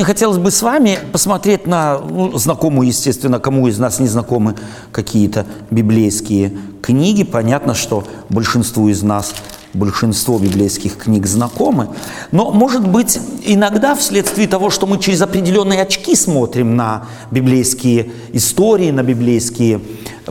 Хотелось 0.00 0.38
бы 0.38 0.52
с 0.52 0.62
вами 0.62 0.96
посмотреть 1.10 1.66
на 1.66 1.98
ну, 1.98 2.38
знакомую, 2.38 2.86
естественно, 2.86 3.40
кому 3.40 3.66
из 3.66 3.80
нас 3.80 3.98
не 3.98 4.06
знакомы 4.06 4.54
какие-то 4.92 5.44
библейские 5.72 6.56
книги. 6.80 7.24
Понятно, 7.24 7.74
что 7.74 8.04
большинству 8.28 8.88
из 8.88 9.02
нас 9.02 9.34
большинство 9.74 10.38
библейских 10.38 10.96
книг 10.98 11.26
знакомы, 11.26 11.88
но, 12.30 12.52
может 12.52 12.86
быть, 12.86 13.18
иногда 13.44 13.96
вследствие 13.96 14.46
того, 14.46 14.70
что 14.70 14.86
мы 14.86 15.00
через 15.00 15.20
определенные 15.20 15.82
очки 15.82 16.14
смотрим 16.14 16.76
на 16.76 17.06
библейские 17.32 18.12
истории, 18.32 18.92
на 18.92 19.02
библейские 19.02 19.80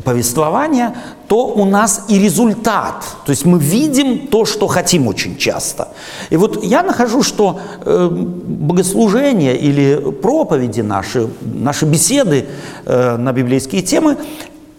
повествования, 0.04 0.96
то 1.28 1.48
у 1.48 1.66
нас 1.66 2.06
и 2.08 2.20
результат. 2.20 3.04
То 3.26 3.32
есть 3.32 3.46
мы 3.46 3.60
видим 3.60 4.28
то, 4.28 4.46
что 4.46 4.68
хотим 4.68 5.08
очень 5.08 5.38
часто. 5.38 5.90
И 6.30 6.38
вот 6.38 6.64
я 6.64 6.84
нахожу, 6.84 7.24
что 7.24 7.60
э, 7.86 8.10
богослужение 8.10 9.58
или 9.58 10.12
проповеди 10.12 10.82
наши, 10.82 11.28
наши 11.42 11.86
беседы 11.86 12.46
э, 12.86 13.18
на 13.18 13.34
библейские 13.34 13.82
темы, 13.82 14.18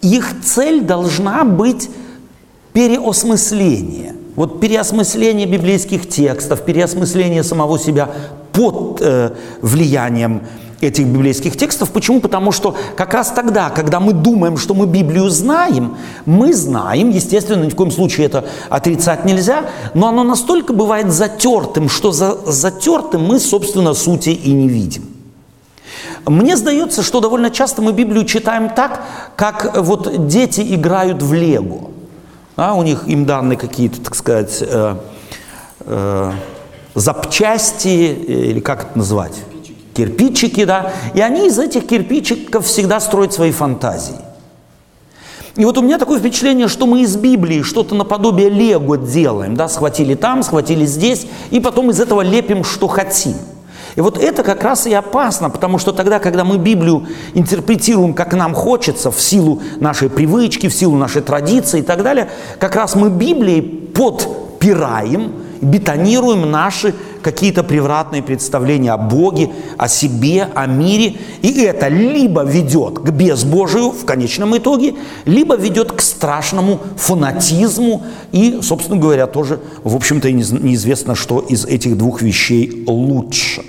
их 0.01 0.41
цель 0.43 0.81
должна 0.81 1.43
быть 1.43 1.89
переосмысление. 2.73 4.15
Вот 4.35 4.61
переосмысление 4.61 5.45
библейских 5.45 6.07
текстов, 6.07 6.63
переосмысление 6.63 7.43
самого 7.43 7.77
себя 7.77 8.09
под 8.53 9.01
э, 9.01 9.31
влиянием 9.61 10.43
этих 10.81 11.05
библейских 11.05 11.57
текстов. 11.57 11.91
Почему? 11.91 12.21
Потому 12.21 12.51
что 12.51 12.75
как 12.95 13.13
раз 13.13 13.31
тогда, 13.31 13.69
когда 13.69 13.99
мы 13.99 14.13
думаем, 14.13 14.57
что 14.57 14.73
мы 14.73 14.85
Библию 14.85 15.29
знаем, 15.29 15.97
мы 16.25 16.53
знаем, 16.53 17.09
естественно, 17.09 17.63
ни 17.63 17.69
в 17.69 17.75
коем 17.75 17.91
случае 17.91 18.27
это 18.27 18.45
отрицать 18.69 19.25
нельзя, 19.25 19.65
но 19.93 20.07
оно 20.07 20.23
настолько 20.23 20.73
бывает 20.73 21.11
затертым, 21.11 21.89
что 21.89 22.11
за 22.11 22.37
затертым 22.45 23.25
мы, 23.25 23.39
собственно, 23.39 23.93
сути 23.93 24.29
и 24.29 24.51
не 24.51 24.69
видим. 24.69 25.05
Мне 26.25 26.55
сдается, 26.57 27.03
что 27.03 27.21
довольно 27.21 27.49
часто 27.49 27.81
мы 27.81 27.91
Библию 27.91 28.25
читаем 28.25 28.69
так, 28.69 29.03
как 29.35 29.77
вот 29.77 30.27
дети 30.27 30.61
играют 30.61 31.23
в 31.23 31.33
Лего. 31.33 31.89
А, 32.55 32.73
у 32.73 32.83
них 32.83 33.07
им 33.07 33.25
даны 33.25 33.55
какие-то, 33.55 34.01
так 34.01 34.15
сказать, 34.15 34.57
э, 34.61 34.95
э, 35.81 36.31
запчасти, 36.93 37.87
или 37.87 38.59
как 38.59 38.83
это 38.83 38.97
назвать? 38.97 39.33
Кирпичики, 39.99 40.63
да, 40.63 40.93
и 41.13 41.19
они 41.19 41.47
из 41.47 41.59
этих 41.59 41.85
кирпичиков 41.85 42.65
всегда 42.65 43.01
строят 43.01 43.33
свои 43.33 43.51
фантазии. 43.51 44.15
И 45.57 45.65
вот 45.65 45.77
у 45.77 45.81
меня 45.81 45.97
такое 45.97 46.19
впечатление, 46.19 46.69
что 46.69 46.85
мы 46.85 47.01
из 47.01 47.17
Библии 47.17 47.63
что-то 47.63 47.95
наподобие 47.95 48.49
Лего 48.49 48.97
делаем, 48.97 49.55
да, 49.55 49.67
схватили 49.67 50.15
там, 50.15 50.41
схватили 50.41 50.85
здесь, 50.85 51.27
и 51.51 51.59
потом 51.59 51.89
из 51.89 51.99
этого 51.99 52.21
лепим, 52.21 52.63
что 52.63 52.87
хотим. 52.87 53.35
И 53.97 54.01
вот 54.01 54.17
это 54.17 54.43
как 54.43 54.63
раз 54.63 54.87
и 54.87 54.93
опасно, 54.93 55.49
потому 55.49 55.79
что 55.79 55.91
тогда, 55.91 56.19
когда 56.19 56.45
мы 56.45 56.57
Библию 56.57 57.05
интерпретируем, 57.33 58.13
как 58.13 58.33
нам 58.33 58.53
хочется, 58.53 59.11
в 59.11 59.19
силу 59.19 59.61
нашей 59.81 60.09
привычки, 60.09 60.69
в 60.69 60.73
силу 60.73 60.95
нашей 60.95 61.21
традиции 61.21 61.79
и 61.79 61.83
так 61.83 62.03
далее, 62.03 62.29
как 62.57 62.75
раз 62.75 62.95
мы 62.95 63.09
Библией 63.09 63.61
подпираем, 63.61 65.33
бетонируем 65.61 66.49
наши 66.49 66.93
какие-то 67.21 67.63
превратные 67.63 68.23
представления 68.23 68.91
о 68.91 68.97
Боге, 68.97 69.49
о 69.77 69.87
себе, 69.87 70.47
о 70.55 70.65
мире. 70.65 71.15
И 71.41 71.61
это 71.61 71.87
либо 71.87 72.43
ведет 72.43 72.99
к 72.99 73.09
безбожию 73.09 73.91
в 73.91 74.05
конечном 74.05 74.57
итоге, 74.57 74.95
либо 75.25 75.55
ведет 75.55 75.91
к 75.91 76.01
страшному 76.01 76.79
фанатизму. 76.97 78.03
И, 78.31 78.59
собственно 78.61 78.99
говоря, 78.99 79.27
тоже, 79.27 79.59
в 79.83 79.95
общем-то, 79.95 80.31
неизвестно, 80.31 81.15
что 81.15 81.39
из 81.39 81.65
этих 81.65 81.97
двух 81.97 82.21
вещей 82.21 82.83
лучше. 82.87 83.63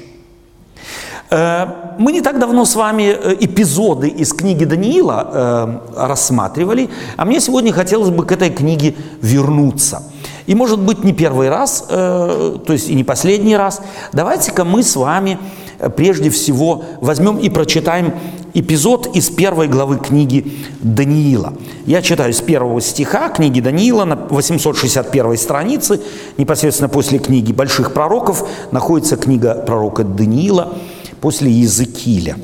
Э, 1.30 1.66
мы 1.98 2.12
не 2.12 2.22
так 2.22 2.38
давно 2.38 2.64
с 2.64 2.74
вами 2.74 3.02
э, 3.02 3.36
эпизоды 3.41 4.08
из 4.08 4.33
книги 4.33 4.64
Даниила 4.64 5.80
э, 5.96 6.06
рассматривали, 6.06 6.88
а 7.16 7.24
мне 7.24 7.41
сегодня 7.41 7.72
хотелось 7.72 8.11
бы 8.11 8.24
к 8.24 8.33
этой 8.33 8.50
книге 8.50 8.95
вернуться– 9.23 10.02
и 10.50 10.55
может 10.56 10.80
быть 10.80 11.05
не 11.05 11.12
первый 11.12 11.48
раз, 11.48 11.84
э, 11.88 12.58
то 12.66 12.72
есть 12.72 12.90
и 12.90 12.94
не 12.96 13.05
последний 13.05 13.56
раз. 13.56 13.80
Давайте-ка 14.12 14.64
мы 14.64 14.83
с 14.83 14.96
вами 14.96 15.38
э, 15.78 15.88
прежде 15.90 16.28
всего 16.28 16.83
возьмем 17.00 17.38
и 17.38 17.48
прочитаем 17.48 18.14
эпизод 18.52 19.14
из 19.14 19.30
первой 19.30 19.68
главы 19.68 19.98
книги 19.98 20.52
Даниила. 20.80 21.55
Я 21.86 22.02
читаю 22.02 22.33
с 22.33 22.40
первого 22.40 22.80
стиха 22.80 23.28
книги 23.28 23.61
Даниила 23.61 24.05
на 24.05 24.16
861 24.16 25.36
странице, 25.36 26.00
непосредственно 26.36 26.88
после 26.88 27.20
книги 27.20 27.52
больших 27.52 27.94
пророков, 27.94 28.44
находится 28.72 29.17
книга 29.17 29.55
пророка 29.55 30.02
Даниила 30.02 30.74
после 31.20 31.52
Языкиля. 31.52 32.34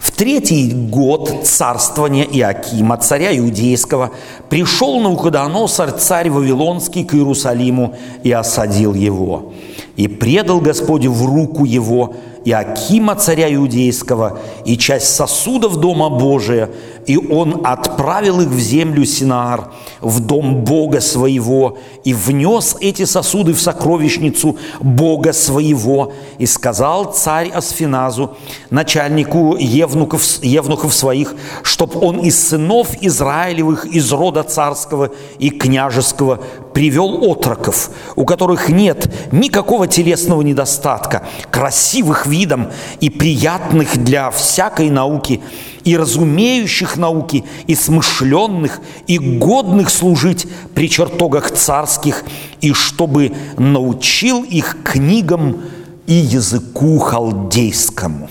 В 0.00 0.10
третий 0.10 0.70
год 0.70 1.46
царствования 1.46 2.24
Иакима, 2.24 2.98
царя 2.98 3.36
Иудейского, 3.36 4.10
пришел 4.50 5.00
Навуходоносор, 5.00 5.92
царь 5.92 6.28
Вавилонский, 6.28 7.04
к 7.04 7.14
Иерусалиму 7.14 7.96
и 8.22 8.30
осадил 8.32 8.94
его. 8.94 9.54
И 9.96 10.08
предал 10.08 10.60
Господь 10.60 11.06
в 11.06 11.26
руку 11.26 11.64
его 11.64 12.14
Иакима, 12.44 13.14
царя 13.14 13.52
Иудейского, 13.54 14.38
и 14.64 14.76
часть 14.76 15.14
сосудов 15.14 15.76
Дома 15.76 16.10
Божия, 16.10 16.70
и 17.06 17.16
он 17.16 17.60
отправил 17.64 18.40
их 18.40 18.48
в 18.48 18.58
землю 18.58 19.04
Синаар, 19.04 19.72
в 20.00 20.20
дом 20.20 20.64
Бога 20.64 21.00
своего, 21.00 21.78
и 22.04 22.14
внес 22.14 22.76
эти 22.80 23.04
сосуды 23.04 23.52
в 23.52 23.60
сокровищницу 23.60 24.56
Бога 24.80 25.32
своего. 25.32 26.12
И 26.38 26.46
сказал 26.46 27.12
царь 27.12 27.50
Асфиназу, 27.50 28.36
начальнику 28.70 29.56
евнуков, 29.56 30.22
евнухов 30.42 30.94
своих, 30.94 31.34
чтоб 31.62 32.02
он 32.02 32.18
из 32.20 32.48
сынов 32.48 32.88
Израилевых, 33.00 33.86
из 33.86 34.10
рода 34.12 34.42
царского 34.42 35.10
и 35.38 35.50
княжеского 35.50 36.40
привел 36.74 37.30
отроков, 37.30 37.90
у 38.16 38.24
которых 38.24 38.68
нет 38.68 39.12
никакого 39.32 39.86
телесного 39.86 40.42
недостатка, 40.42 41.26
красивых 41.50 42.26
видом 42.26 42.70
и 43.00 43.10
приятных 43.10 44.02
для 44.02 44.30
всякой 44.30 44.90
науки, 44.90 45.42
и 45.84 45.96
разумеющих 45.96 46.96
науки, 46.96 47.44
и 47.66 47.74
смышленных, 47.74 48.80
и 49.06 49.18
годных 49.18 49.90
служить 49.90 50.46
при 50.74 50.88
чертогах 50.88 51.50
царских, 51.50 52.24
и 52.60 52.72
чтобы 52.72 53.32
научил 53.58 54.44
их 54.44 54.76
книгам 54.84 55.62
и 56.06 56.14
языку 56.14 56.98
халдейскому. 56.98 58.28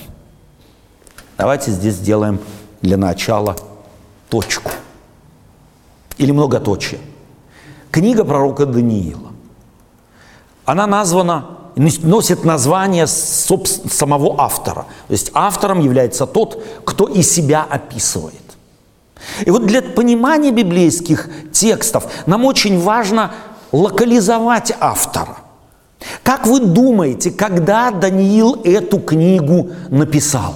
Давайте 1.38 1.72
здесь 1.72 1.96
сделаем 1.96 2.40
для 2.82 2.98
начала 2.98 3.56
точку 4.30 4.72
или 6.18 6.32
многоточие. 6.32 7.00
Книга 7.92 8.24
пророка 8.24 8.66
Даниила. 8.66 9.32
Она 10.66 10.88
названа 10.88 11.46
носит 11.76 12.44
название 12.46 13.08
самого 13.08 14.42
автора. 14.42 14.86
То 15.08 15.14
есть 15.14 15.32
автором 15.34 15.80
является 15.80 16.26
тот, 16.26 16.64
кто 16.86 17.06
и 17.06 17.22
себя 17.22 17.66
описывает. 17.70 18.36
И 19.46 19.52
вот 19.52 19.66
для 19.66 19.82
понимания 19.82 20.52
библейских 20.52 21.30
текстов 21.52 22.06
нам 22.26 22.46
очень 22.46 22.80
важно 22.80 23.32
локализовать 23.72 24.74
автора. 24.80 25.38
Как 26.24 26.48
вы 26.48 26.60
думаете, 26.60 27.32
когда 27.32 27.92
Даниил 27.92 28.62
эту 28.64 29.00
книгу 29.00 29.70
написал? 29.90 30.56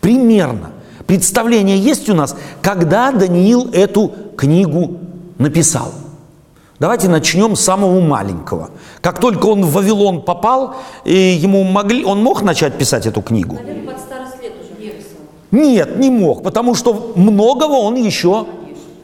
Примерно. 0.00 0.72
Представление 1.06 1.78
есть 1.78 2.08
у 2.08 2.14
нас, 2.14 2.36
когда 2.60 3.12
Даниил 3.12 3.70
эту 3.72 4.12
книгу 4.36 4.98
написал– 5.38 5.92
Давайте 6.78 7.08
начнем 7.08 7.56
с 7.56 7.60
самого 7.60 8.00
маленького. 8.00 8.70
Как 9.00 9.18
только 9.18 9.46
он 9.46 9.64
в 9.64 9.72
Вавилон 9.72 10.20
попал, 10.20 10.76
ему 11.04 11.64
могли, 11.64 12.04
он 12.04 12.22
мог 12.22 12.42
начать 12.42 12.76
писать 12.76 13.06
эту 13.06 13.22
книгу? 13.22 13.58
Нет, 15.50 15.98
не 15.98 16.10
мог, 16.10 16.42
потому 16.42 16.74
что 16.74 17.12
многого 17.16 17.72
он 17.72 17.94
еще 17.94 18.46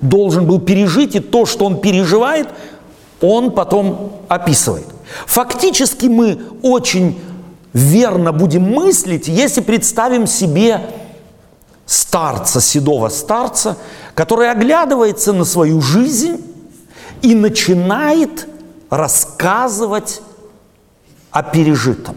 должен 0.02 0.46
был 0.46 0.60
пережить, 0.60 1.14
и 1.14 1.20
то, 1.20 1.46
что 1.46 1.64
он 1.64 1.80
переживает, 1.80 2.48
он 3.22 3.52
потом 3.52 4.12
описывает. 4.28 4.86
Фактически 5.26 6.06
мы 6.06 6.40
очень 6.62 7.18
верно 7.72 8.32
будем 8.32 8.64
мыслить, 8.64 9.28
если 9.28 9.62
представим 9.62 10.26
себе 10.26 10.80
старца, 11.86 12.60
седого 12.60 13.08
старца, 13.08 13.76
который 14.14 14.50
оглядывается 14.50 15.32
на 15.32 15.44
свою 15.44 15.80
жизнь 15.80 16.42
и 17.22 17.34
начинает 17.34 18.46
рассказывать 18.90 20.20
о 21.30 21.42
пережитом. 21.42 22.16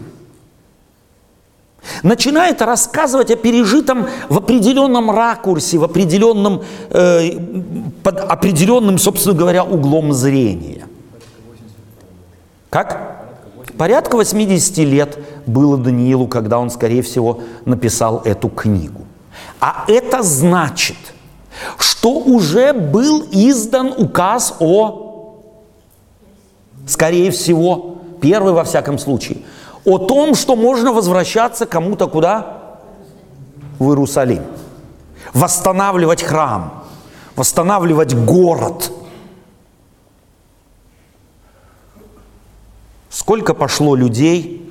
Начинает 2.02 2.60
рассказывать 2.62 3.30
о 3.30 3.36
пережитом 3.36 4.06
в 4.28 4.36
определенном 4.38 5.10
ракурсе, 5.10 5.78
в 5.78 5.84
определенном, 5.84 6.62
э, 6.90 7.30
под 8.02 8.18
определенным, 8.20 8.98
собственно 8.98 9.34
говоря, 9.34 9.64
углом 9.64 10.12
зрения. 10.12 10.86
Как? 12.70 13.24
Порядка 13.78 14.16
80 14.16 14.78
лет 14.78 15.18
было 15.46 15.78
Даниилу, 15.78 16.26
когда 16.26 16.58
он, 16.58 16.70
скорее 16.70 17.02
всего, 17.02 17.40
написал 17.64 18.20
эту 18.24 18.48
книгу. 18.48 19.05
А 19.60 19.84
это 19.88 20.22
значит, 20.22 20.96
что 21.78 22.10
уже 22.12 22.72
был 22.72 23.26
издан 23.30 23.94
указ 23.96 24.54
о, 24.60 25.40
скорее 26.86 27.30
всего, 27.30 27.98
первый 28.20 28.52
во 28.52 28.64
всяком 28.64 28.98
случае, 28.98 29.38
о 29.84 29.98
том, 29.98 30.34
что 30.34 30.56
можно 30.56 30.92
возвращаться 30.92 31.66
кому-то 31.66 32.08
куда? 32.08 32.78
В 33.78 33.88
Иерусалим. 33.90 34.42
Восстанавливать 35.32 36.22
храм, 36.22 36.84
восстанавливать 37.34 38.14
город. 38.14 38.90
Сколько 43.10 43.54
пошло 43.54 43.94
людей 43.94 44.66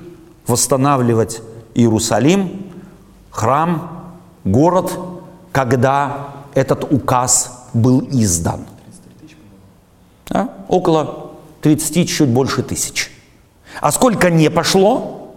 восстанавливать 0.46 1.42
Иерусалим, 1.74 2.72
храм, 3.30 3.95
город, 4.46 4.98
когда 5.52 6.28
этот 6.54 6.90
указ 6.90 7.66
был 7.74 8.00
издан? 8.10 8.64
А? 10.30 10.48
Около 10.68 11.32
30, 11.60 12.08
чуть 12.08 12.28
больше 12.28 12.62
тысяч. 12.62 13.10
А 13.80 13.92
сколько 13.92 14.30
не 14.30 14.50
пошло? 14.50 15.34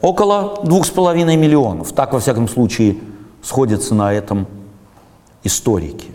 Около 0.00 0.62
двух 0.64 0.86
с 0.86 0.90
половиной 0.90 1.36
миллионов. 1.36 1.92
Так, 1.92 2.12
во 2.12 2.20
всяком 2.20 2.48
случае, 2.48 2.98
сходятся 3.42 3.94
на 3.94 4.12
этом 4.12 4.46
историки. 5.44 6.08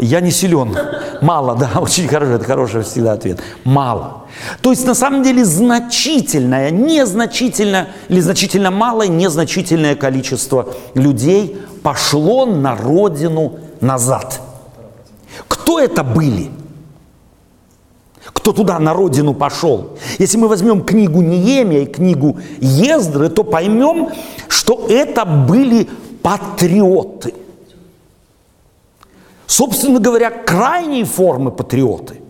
Я 0.00 0.20
не 0.20 0.30
силен. 0.30 0.76
Мало, 1.20 1.54
да, 1.56 1.70
очень 1.80 2.08
хороший, 2.08 2.36
это 2.36 2.44
хороший 2.44 2.82
всегда 2.82 3.12
ответ. 3.12 3.40
Мало. 3.64 4.24
То 4.60 4.70
есть 4.70 4.86
на 4.86 4.94
самом 4.94 5.22
деле 5.22 5.44
значительное, 5.44 6.70
незначительное, 6.70 7.88
или 8.08 8.20
значительно 8.20 8.70
малое, 8.70 9.08
незначительное 9.08 9.94
количество 9.94 10.68
людей 10.94 11.56
пошло 11.82 12.46
на 12.46 12.76
родину 12.76 13.58
назад. 13.80 14.40
Кто 15.46 15.80
это 15.80 16.02
были? 16.02 16.50
Кто 18.24 18.52
туда 18.52 18.78
на 18.78 18.94
родину 18.94 19.34
пошел? 19.34 19.98
Если 20.18 20.38
мы 20.38 20.48
возьмем 20.48 20.82
книгу 20.82 21.20
Неемия 21.22 21.82
и 21.82 21.86
книгу 21.86 22.38
Ездры, 22.60 23.28
то 23.28 23.42
поймем, 23.44 24.10
что 24.48 24.86
это 24.88 25.24
были 25.24 25.88
патриоты. 26.22 27.34
Собственно 29.48 29.98
говоря, 29.98 30.30
крайней 30.30 31.04
формы 31.04 31.50
патриоты, 31.50 32.20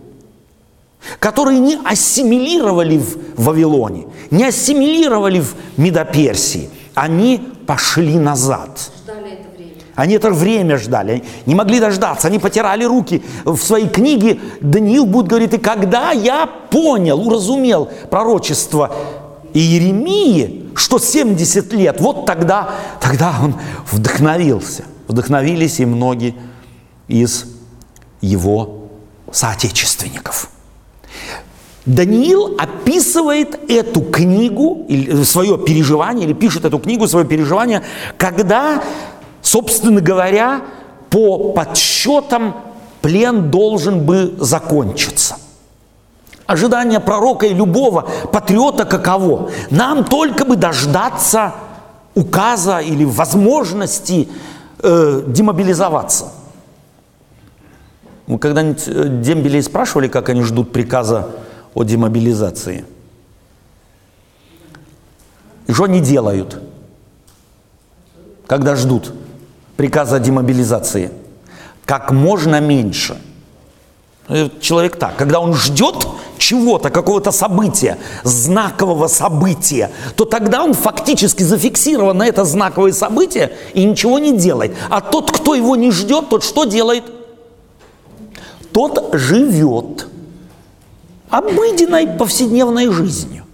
которые 1.19 1.59
не 1.59 1.77
ассимилировали 1.83 2.97
в 2.97 3.43
Вавилоне, 3.43 4.07
не 4.31 4.45
ассимилировали 4.45 5.41
в 5.41 5.53
Медоперсии, 5.75 6.69
они 6.95 7.45
пошли 7.67 8.17
назад. 8.17 8.89
Они 9.95 10.15
это 10.15 10.31
время 10.31 10.77
ждали, 10.77 11.25
не 11.45 11.55
могли 11.55 11.81
дождаться, 11.81 12.29
они 12.29 12.39
потирали 12.39 12.85
руки. 12.85 13.21
В 13.43 13.57
своей 13.57 13.89
книге 13.89 14.39
Даниил 14.61 15.05
будет 15.05 15.27
говорить, 15.27 15.53
и 15.53 15.57
когда 15.57 16.11
я 16.11 16.47
понял, 16.71 17.19
уразумел 17.19 17.89
пророчество 18.09 18.95
Иеремии, 19.53 20.69
что 20.73 20.99
70 20.99 21.73
лет, 21.73 21.99
вот 21.99 22.25
тогда, 22.25 22.69
тогда 23.01 23.33
он 23.43 23.55
вдохновился. 23.91 24.85
Вдохновились 25.09 25.81
и 25.81 25.85
многие 25.85 26.35
из 27.09 27.45
его 28.21 28.87
соотечественников. 29.31 30.49
Даниил 31.85 32.55
описывает 32.57 33.59
эту 33.69 34.01
книгу, 34.01 34.87
свое 35.25 35.57
переживание, 35.57 36.25
или 36.25 36.33
пишет 36.33 36.63
эту 36.63 36.79
книгу, 36.79 37.07
свое 37.07 37.25
переживание, 37.25 37.83
когда 38.17 38.81
Собственно 39.41 40.01
говоря, 40.01 40.61
по 41.09 41.53
подсчетам 41.53 42.55
плен 43.01 43.49
должен 43.49 44.01
бы 44.05 44.35
закончиться. 44.37 45.37
Ожидание 46.45 46.99
пророка 46.99 47.45
и 47.45 47.53
любого 47.53 48.07
патриота 48.31 48.85
каково? 48.85 49.51
Нам 49.69 50.03
только 50.03 50.45
бы 50.45 50.55
дождаться 50.55 51.53
указа 52.15 52.79
или 52.79 53.05
возможности 53.05 54.29
э, 54.79 55.23
демобилизоваться. 55.27 56.31
Мы 58.29 58.39
когда-нибудь 58.39 58.83
э, 58.87 59.09
дембелей 59.21 59.61
спрашивали, 59.61 60.07
как 60.07 60.29
они 60.29 60.43
ждут 60.43 60.71
приказа 60.71 61.31
о 61.73 61.83
демобилизации? 61.83 62.85
И 65.67 65.73
что 65.73 65.83
они 65.83 65.99
делают, 65.99 66.61
когда 68.47 68.77
ждут? 68.77 69.11
приказа 69.79 70.17
о 70.17 70.19
демобилизации 70.19 71.09
как 71.85 72.11
можно 72.11 72.59
меньше. 72.59 73.17
Э, 74.27 74.49
человек 74.59 74.97
так, 74.97 75.15
когда 75.15 75.39
он 75.39 75.53
ждет 75.53 76.05
чего-то, 76.37 76.89
какого-то 76.89 77.31
события, 77.31 77.97
знакового 78.23 79.07
события, 79.07 79.89
то 80.17 80.25
тогда 80.25 80.65
он 80.65 80.73
фактически 80.73 81.43
зафиксирован 81.43 82.17
на 82.17 82.27
это 82.27 82.43
знаковое 82.43 82.91
событие 82.91 83.53
и 83.73 83.85
ничего 83.85 84.19
не 84.19 84.37
делает. 84.37 84.75
А 84.89 84.99
тот, 84.99 85.31
кто 85.31 85.55
его 85.55 85.77
не 85.77 85.91
ждет, 85.91 86.27
тот 86.27 86.43
что 86.43 86.65
делает? 86.65 87.05
Тот 88.71 89.09
живет 89.13 90.07
обыденной 91.29 92.07
повседневной 92.07 92.91
жизнью. 92.91 93.45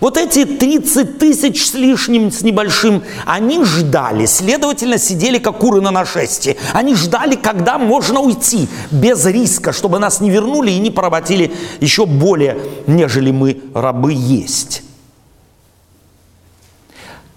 Вот 0.00 0.16
эти 0.16 0.44
30 0.44 1.18
тысяч 1.18 1.66
с 1.66 1.74
лишним, 1.74 2.30
с 2.30 2.42
небольшим, 2.42 3.02
они 3.24 3.64
ждали, 3.64 4.26
следовательно, 4.26 4.98
сидели 4.98 5.38
как 5.38 5.58
куры 5.58 5.80
на 5.80 5.90
нашествии. 5.90 6.56
Они 6.74 6.94
ждали, 6.94 7.34
когда 7.34 7.78
можно 7.78 8.20
уйти, 8.20 8.68
без 8.90 9.24
риска, 9.24 9.72
чтобы 9.72 9.98
нас 9.98 10.20
не 10.20 10.30
вернули 10.30 10.70
и 10.70 10.78
не 10.78 10.90
поработили 10.90 11.52
еще 11.80 12.06
более, 12.06 12.58
нежели 12.86 13.30
мы 13.30 13.62
рабы 13.74 14.12
есть. 14.12 14.82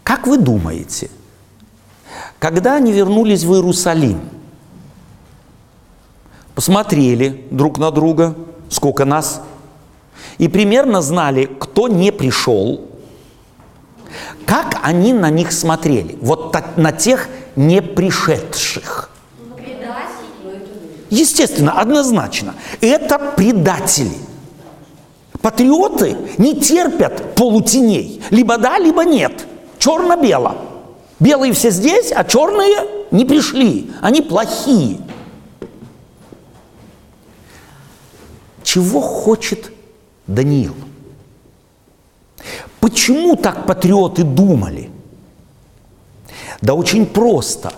Как 0.04 0.28
вы 0.28 0.38
думаете, 0.38 1.10
когда 2.40 2.76
они 2.76 2.92
вернулись 2.92 3.44
в 3.44 3.54
Иерусалим, 3.54 4.20
посмотрели 6.56 7.46
друг 7.52 7.78
на 7.78 7.92
друга, 7.92 8.36
сколько 8.70 9.06
нас– 9.06 9.42
и 10.38 10.48
примерно 10.48 11.02
знали, 11.02 11.46
кто 11.46 11.88
не 11.88 12.12
пришел, 12.12 12.82
как 14.46 14.80
они 14.84 15.14
на 15.14 15.30
них 15.30 15.52
смотрели, 15.52 16.18
вот 16.22 16.56
на 16.78 16.92
тех 16.92 17.28
не 17.56 17.82
пришедших. 17.82 19.10
Естественно, 21.10 21.74
однозначно. 21.74 22.56
Это 22.82 23.20
предатели. 23.20 24.18
Патриоты 25.42 26.18
не 26.40 26.60
терпят 26.60 27.36
полутеней. 27.36 28.24
Либо 28.32 28.58
да, 28.58 28.80
либо 28.80 29.06
нет. 29.06 29.46
Черно-бело. 29.78 30.56
Белые 31.20 31.54
все 31.54 31.70
здесь, 31.70 32.12
а 32.12 32.24
черные 32.24 33.06
не 33.12 33.26
пришли. 33.26 33.92
Они 34.02 34.22
плохие. 34.22 34.98
Чего 38.64 39.02
хочет 39.02 39.72
Даниил. 40.28 40.74
Почему 42.80 43.36
так 43.36 43.66
патриоты 43.66 44.24
думали? 44.24 44.90
Да 46.62 46.74
очень 46.74 47.06
просто. 47.06 47.74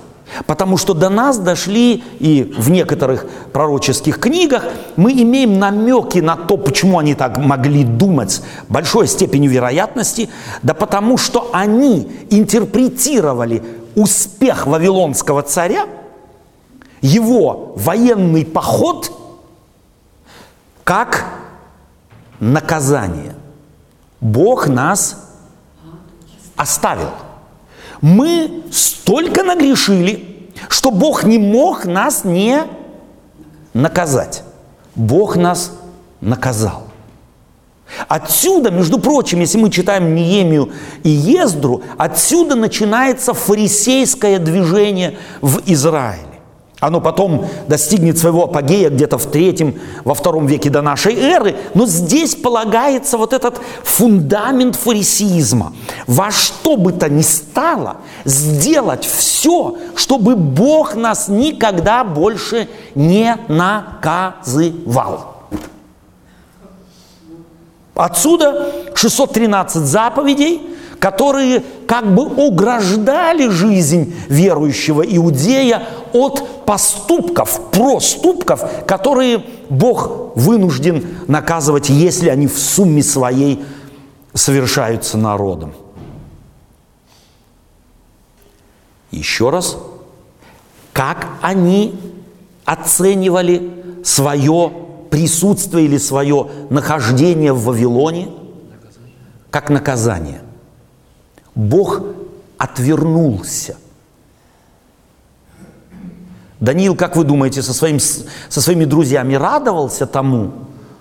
Потому 0.48 0.78
что 0.78 0.94
до 0.94 1.10
нас 1.10 1.38
дошли, 1.38 2.04
и 2.20 2.54
в 2.58 2.70
некоторых 2.70 3.26
пророческих 3.54 4.20
книгах 4.20 4.64
мы 4.96 5.12
имеем 5.14 5.60
намеки 5.60 6.20
на 6.20 6.36
то, 6.36 6.58
почему 6.58 7.00
они 7.00 7.16
так 7.16 7.38
могли 7.38 7.84
думать 7.84 8.42
большой 8.68 9.08
степенью 9.08 9.52
вероятности, 9.52 10.30
да 10.62 10.74
потому 10.74 11.18
что 11.18 11.50
они 11.54 12.12
интерпретировали 12.32 13.64
успех 13.96 14.68
вавилонского 14.68 15.42
царя, 15.42 15.86
его 17.02 17.74
военный 17.76 18.46
поход, 18.46 19.12
как 20.86 21.26
наказание. 22.40 23.36
Бог 24.22 24.68
нас 24.68 25.18
оставил. 26.56 27.12
Мы 28.00 28.64
столько 28.72 29.44
нагрешили, 29.44 30.52
что 30.70 30.92
Бог 30.92 31.24
не 31.24 31.40
мог 31.40 31.86
нас 31.86 32.24
не 32.24 32.64
наказать. 33.74 34.44
Бог 34.94 35.36
нас 35.36 35.74
наказал. 36.22 36.84
Отсюда, 38.08 38.72
между 38.72 39.00
прочим, 39.00 39.40
если 39.40 39.58
мы 39.58 39.70
читаем 39.72 40.14
Неемию 40.14 40.72
и 41.04 41.10
Ездру, 41.10 41.84
отсюда 41.98 42.56
начинается 42.56 43.34
фарисейское 43.34 44.38
движение 44.40 45.18
в 45.42 45.62
Израиле. 45.66 46.35
Оно 46.86 47.02
потом 47.02 47.48
достигнет 47.68 48.20
своего 48.20 48.44
апогея 48.44 48.92
где-то 48.92 49.18
в 49.18 49.26
третьем, 49.26 49.80
во 50.04 50.14
втором 50.14 50.46
веке 50.46 50.70
до 50.70 50.84
нашей 50.84 51.16
эры. 51.16 51.56
Но 51.74 51.88
здесь 51.88 52.36
полагается 52.36 53.18
вот 53.18 53.34
этот 53.34 53.60
фундамент 53.84 54.76
фарисеизма. 54.76 55.74
Во 56.06 56.30
что 56.30 56.78
бы 56.78 56.92
то 56.92 57.10
ни 57.10 57.24
стало 57.24 57.98
сделать 58.24 59.04
все, 59.04 59.78
чтобы 59.96 60.36
Бог 60.36 60.94
нас 60.94 61.28
никогда 61.28 62.04
больше 62.04 62.70
не 62.94 63.36
наказывал. 63.48 65.22
Отсюда 67.96 68.72
613 68.94 69.82
заповедей, 69.82 70.62
которые 71.00 71.64
как 71.88 72.14
бы 72.14 72.48
ограждали 72.48 73.50
жизнь 73.50 74.14
верующего 74.28 75.02
иудея 75.02 75.84
от 76.16 76.66
поступков, 76.66 77.72
проступков, 77.72 78.86
которые 78.88 79.44
Бог 79.70 80.36
вынужден 80.36 81.06
наказывать, 81.28 81.90
если 81.90 82.30
они 82.30 82.48
в 82.48 82.58
сумме 82.58 83.04
своей 83.04 83.64
совершаются 84.34 85.18
народом. 85.18 85.74
Еще 89.12 89.50
раз, 89.50 89.78
как 90.94 91.28
они 91.42 91.98
оценивали 92.66 94.02
свое 94.04 94.72
присутствие 95.10 95.86
или 95.86 95.98
свое 95.98 96.50
нахождение 96.70 97.54
в 97.54 97.64
Вавилоне 97.64 98.30
как 99.52 99.70
наказание. 99.70 100.42
Бог 101.54 102.02
отвернулся. 102.58 103.78
Даниил, 106.66 106.96
как 106.96 107.16
вы 107.16 107.24
думаете, 107.24 107.62
со, 107.62 107.74
своим, 107.74 108.00
со 108.00 108.62
своими 108.62 108.86
друзьями 108.86 109.36
радовался 109.36 110.08
тому, 110.08 110.52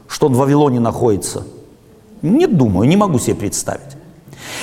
что 0.07 0.27
он 0.27 0.35
в 0.35 0.37
Вавилоне 0.37 0.79
находится? 0.79 1.45
Не 2.21 2.47
думаю, 2.47 2.87
не 2.87 2.97
могу 2.97 3.19
себе 3.19 3.35
представить. 3.35 3.97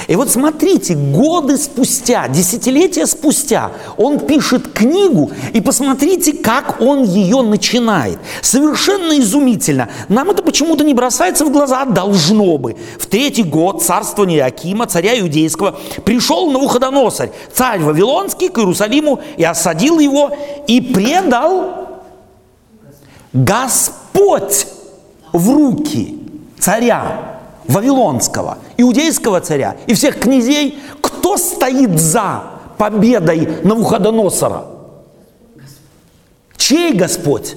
И 0.08 0.16
вот 0.16 0.30
смотрите, 0.30 0.96
годы 0.96 1.58
спустя, 1.58 2.28
десятилетия 2.28 3.06
спустя, 3.06 3.72
он 3.98 4.20
пишет 4.20 4.72
книгу, 4.74 5.32
и 5.54 5.62
посмотрите, 5.62 6.34
как 6.34 6.82
он 6.82 7.04
ее 7.04 7.42
начинает. 7.42 8.20
Совершенно 8.42 9.20
изумительно. 9.20 9.90
Нам 10.10 10.30
это 10.30 10.44
почему-то 10.44 10.84
не 10.84 10.94
бросается 10.94 11.46
в 11.46 11.52
глаза, 11.52 11.86
должно 11.86 12.58
бы. 12.58 12.76
В 13.00 13.08
третий 13.08 13.44
год 13.44 13.84
царствования 13.84 14.46
Акима, 14.46 14.88
царя 14.88 15.20
иудейского, 15.20 15.78
пришел 16.04 16.52
Навуходоносарь, 16.52 17.32
царь 17.54 17.80
Вавилонский, 17.80 18.50
к 18.50 18.58
Иерусалиму, 18.58 19.20
и 19.38 19.44
осадил 19.44 20.00
его, 20.00 20.32
и 20.68 20.82
предал 20.82 22.02
Господь 23.34 24.68
в 25.32 25.50
руки 25.50 26.18
царя 26.60 27.31
Вавилонского, 27.68 28.58
иудейского 28.78 29.42
царя 29.42 29.78
и 29.88 29.94
всех 29.94 30.20
князей, 30.20 30.80
кто 31.02 31.38
стоит 31.38 32.00
за 32.00 32.44
победой 32.78 33.48
Навуходоносора? 33.64 34.66
Чей 36.58 36.94
Господь? 36.94 37.56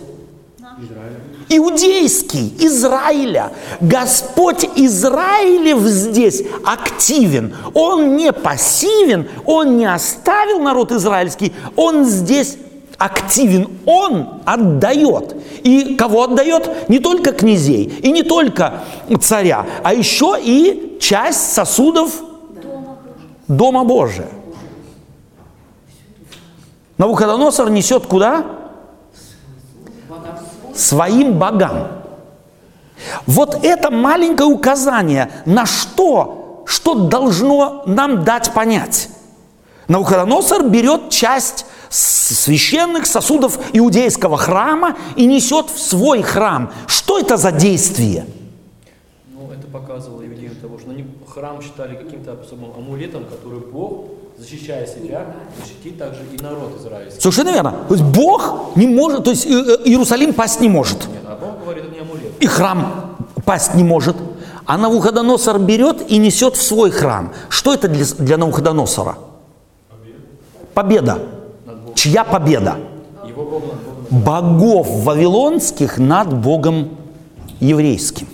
Иудейский, 1.49 2.55
Израиля. 2.59 3.53
Господь 3.81 4.65
Израилев 4.77 5.81
здесь 5.83 6.43
активен. 6.65 7.55
Он 7.75 8.17
не 8.17 8.33
пассивен, 8.33 9.29
он 9.45 9.77
не 9.77 9.85
оставил 9.87 10.61
народ 10.61 10.91
израильский, 10.93 11.53
он 11.77 12.05
здесь 12.07 12.57
активен, 12.99 13.69
он 13.87 14.41
отдает. 14.45 15.37
И 15.63 15.95
кого 15.97 16.25
отдает? 16.25 16.89
Не 16.89 16.99
только 16.99 17.33
князей, 17.33 17.85
и 17.85 18.11
не 18.11 18.23
только 18.23 18.85
царя, 19.21 19.67
а 19.83 19.95
еще 19.95 20.37
и 20.41 20.99
часть 21.01 21.53
сосудов 21.53 22.13
Дома 23.49 23.85
Божия. 23.85 24.29
Навуходоносор 26.97 27.71
несет 27.71 28.07
куда? 28.07 28.45
Своим 30.75 31.39
богам. 31.39 31.89
Вот 33.27 33.65
это 33.65 33.91
маленькое 33.91 34.49
указание 34.49 35.31
на 35.45 35.67
что, 35.67 36.63
что 36.67 36.95
должно 36.95 37.83
нам 37.87 38.25
дать 38.25 38.53
понять. 38.53 39.09
Навуходоносор 39.89 40.69
берет 40.69 41.11
часть 41.11 41.67
священных 41.95 43.07
сосудов 43.07 43.59
иудейского 43.73 44.37
храма 44.37 44.97
и 45.17 45.27
несет 45.27 45.71
в 45.71 45.81
свой 45.81 46.23
храм. 46.23 46.73
Что 46.87 47.19
это 47.19 47.37
за 47.37 47.53
действие? 47.53 48.27
Ну, 49.33 49.51
это 49.53 49.67
показывало 49.69 50.23
видение 50.23 50.51
того, 50.51 50.79
что 50.79 50.91
они 50.91 51.07
храм 51.33 51.63
считали 51.63 51.95
каким-то 51.95 52.33
особым 52.33 52.73
амулетом, 52.77 53.25
который 53.25 53.61
Бог, 53.61 54.07
защищая 54.39 54.87
себя, 54.87 55.27
защитит 55.61 55.99
также 55.99 56.23
и 56.33 56.43
народ 56.43 56.81
израильский. 56.81 57.21
Совершенно 57.21 57.51
верно. 57.51 57.75
То 57.89 57.95
есть 57.95 58.07
Бог 58.07 58.77
не 58.77 58.87
может, 58.87 59.25
то 59.25 59.31
есть 59.31 59.47
э, 59.47 59.51
э, 59.51 59.77
Иерусалим 59.85 60.33
пасть 60.33 60.61
не 60.61 60.69
может. 60.69 60.99
Нет, 61.09 61.23
а 61.27 61.37
Бог 61.37 61.63
говорит, 61.63 61.85
это 61.85 61.95
не 61.95 62.01
амулет. 62.01 62.33
И 62.41 62.47
храм 62.47 63.17
пасть 63.45 63.75
не 63.75 63.85
может. 63.85 64.17
А 64.67 64.79
Навуходоносор 64.79 65.59
берет 65.59 66.11
и 66.11 66.17
несет 66.17 66.57
в 66.57 66.63
свой 66.63 66.91
храм. 66.91 67.33
Что 67.51 67.75
это 67.75 67.87
для, 67.87 68.05
для 68.19 68.37
Навуходоносора? 68.37 69.19
Победа. 70.73 71.19
Чья 72.05 72.23
победа? 72.23 72.77
Богов 74.11 74.87
вавилонских 75.05 75.97
над 75.97 76.35
Богом 76.35 76.91
еврейским. 77.61 78.27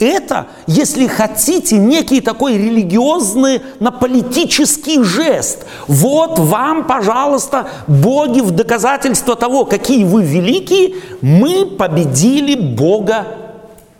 Это, 0.00 0.48
если 0.66 1.06
хотите, 1.06 1.78
некий 1.78 2.20
такой 2.20 2.58
религиозный, 2.58 3.60
на 3.78 3.92
политический 3.92 5.00
жест. 5.04 5.64
Вот 5.86 6.40
вам, 6.40 6.88
пожалуйста, 6.88 7.68
боги 7.86 8.40
в 8.40 8.50
доказательство 8.50 9.36
того, 9.36 9.64
какие 9.64 10.02
вы 10.02 10.24
великие, 10.24 10.96
мы 11.22 11.66
победили 11.66 12.56
Бога 12.56 13.26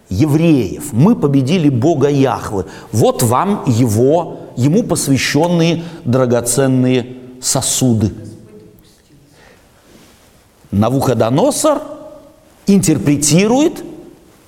евреев, 0.08 0.92
мы 0.92 1.14
победили 1.14 1.68
Бога 1.68 2.08
Яхвы. 2.08 2.64
Вот 2.90 3.22
вам 3.22 3.62
его, 3.68 4.38
ему 4.56 4.82
посвященные 4.82 5.84
драгоценные 6.04 7.14
сосуды. 7.40 8.25
Навуходоносор 10.76 11.80
интерпретирует 12.66 13.82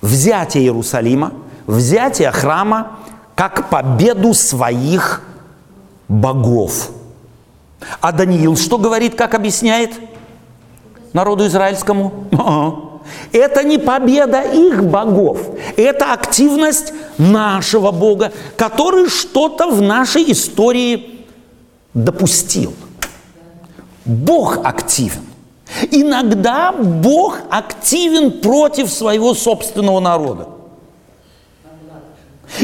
взятие 0.01 0.63
Иерусалима, 0.65 1.33
взятие 1.65 2.31
храма 2.31 2.99
как 3.35 3.69
победу 3.69 4.35
своих 4.35 5.23
богов. 6.07 6.91
А 7.99 8.11
Даниил 8.11 8.55
что 8.57 8.77
говорит, 8.77 9.15
как 9.15 9.33
объясняет 9.33 9.91
народу 11.13 11.47
израильскому? 11.47 12.27
Это 13.31 13.63
не 13.63 13.79
победа 13.79 14.41
их 14.41 14.83
богов, 14.83 15.39
это 15.77 16.13
активность 16.13 16.93
нашего 17.17 17.89
Бога, 17.89 18.31
который 18.55 19.09
что-то 19.09 19.67
в 19.71 19.81
нашей 19.81 20.31
истории 20.31 21.25
допустил. 21.95 22.75
Бог 24.05 24.63
активен. 24.63 25.28
Иногда 25.91 26.71
Бог 26.71 27.39
активен 27.49 28.41
против 28.41 28.89
своего 28.89 29.33
собственного 29.33 29.99
народа. 29.99 30.47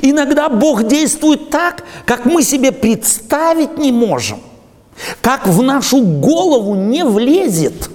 Иногда 0.01 0.49
Бог 0.49 0.83
действует 0.83 1.49
так, 1.49 1.83
как 2.05 2.25
мы 2.25 2.41
себе 2.41 2.71
представить 2.71 3.77
не 3.77 3.91
можем, 3.91 4.39
как 5.21 5.45
в 5.47 5.61
нашу 5.61 6.01
голову 6.01 6.75
не 6.75 7.03
влезет. 7.05 7.91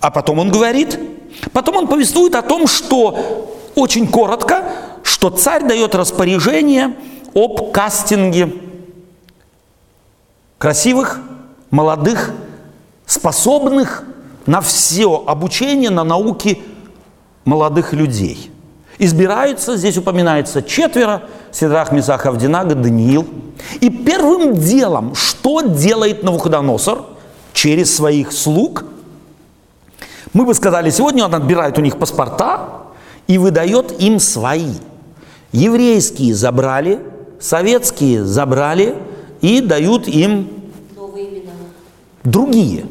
А 0.00 0.10
потом 0.10 0.38
он 0.38 0.50
говорит, 0.50 0.98
потом 1.52 1.76
он 1.76 1.88
повествует 1.88 2.34
о 2.34 2.42
том, 2.42 2.66
что 2.66 3.48
очень 3.74 4.06
коротко, 4.06 4.70
что 5.02 5.30
царь 5.30 5.66
дает 5.66 5.94
распоряжение 5.94 6.94
об 7.34 7.72
кастинге 7.72 8.52
красивых, 10.58 11.20
молодых, 11.70 12.32
способных 13.06 14.04
на 14.46 14.60
все 14.60 15.24
обучение, 15.26 15.90
на 15.90 16.04
науки 16.04 16.62
молодых 17.44 17.92
людей. 17.92 18.50
Избираются, 18.98 19.76
здесь 19.76 19.96
упоминается 19.96 20.62
четверо, 20.62 21.22
Сидрах, 21.52 21.92
Месах, 21.92 22.26
Авдинага, 22.26 22.74
Даниил. 22.74 23.26
И 23.80 23.90
первым 23.90 24.54
делом, 24.54 25.14
что 25.14 25.60
делает 25.60 26.22
Навуходоносор 26.22 27.04
через 27.52 27.94
своих 27.94 28.32
слуг, 28.32 28.84
мы 30.32 30.44
бы 30.44 30.54
сказали, 30.54 30.90
сегодня 30.90 31.24
он 31.24 31.34
отбирает 31.34 31.78
у 31.78 31.80
них 31.80 31.98
паспорта 31.98 32.68
и 33.26 33.38
выдает 33.38 34.00
им 34.00 34.18
свои. 34.20 34.74
Еврейские 35.52 36.34
забрали, 36.34 37.00
советские 37.40 38.24
забрали 38.24 38.94
и 39.40 39.60
дают 39.60 40.08
им. 40.08 40.50
другие. 42.24 42.84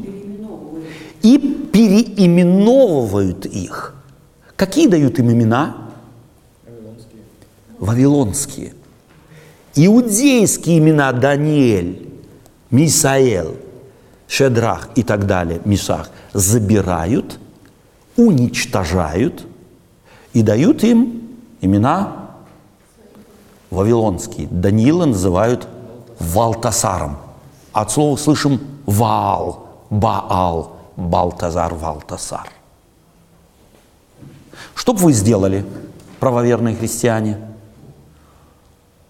И 1.21 1.37
переименовывают 1.71 3.45
их. 3.45 3.95
Какие 4.55 4.87
дают 4.87 5.19
им 5.19 5.31
имена? 5.31 5.77
Вавилонские. 6.65 7.21
Вавилонские. 7.79 8.73
Иудейские 9.75 10.79
имена 10.79 11.11
Даниэль, 11.11 12.09
Мисаэл, 12.71 13.55
Шедрах 14.27 14.89
и 14.95 15.03
так 15.03 15.27
далее, 15.27 15.61
Мишах, 15.65 16.09
забирают, 16.33 17.39
уничтожают 18.15 19.45
и 20.33 20.41
дают 20.41 20.83
им 20.83 21.29
имена 21.61 22.29
вавилонские. 23.69 24.47
Даниила 24.49 25.05
называют 25.05 25.67
Валтасаром. 26.19 27.17
От 27.71 27.91
слова 27.91 28.17
слышим 28.17 28.59
Ваал, 28.87 29.67
Баал, 29.91 30.77
Балтазар, 30.95 31.75
Валтасар. 31.75 32.49
Что 34.73 34.93
бы 34.93 34.99
вы 34.99 35.13
сделали, 35.13 35.63
правоверные 36.19 36.75
христиане? 36.75 37.37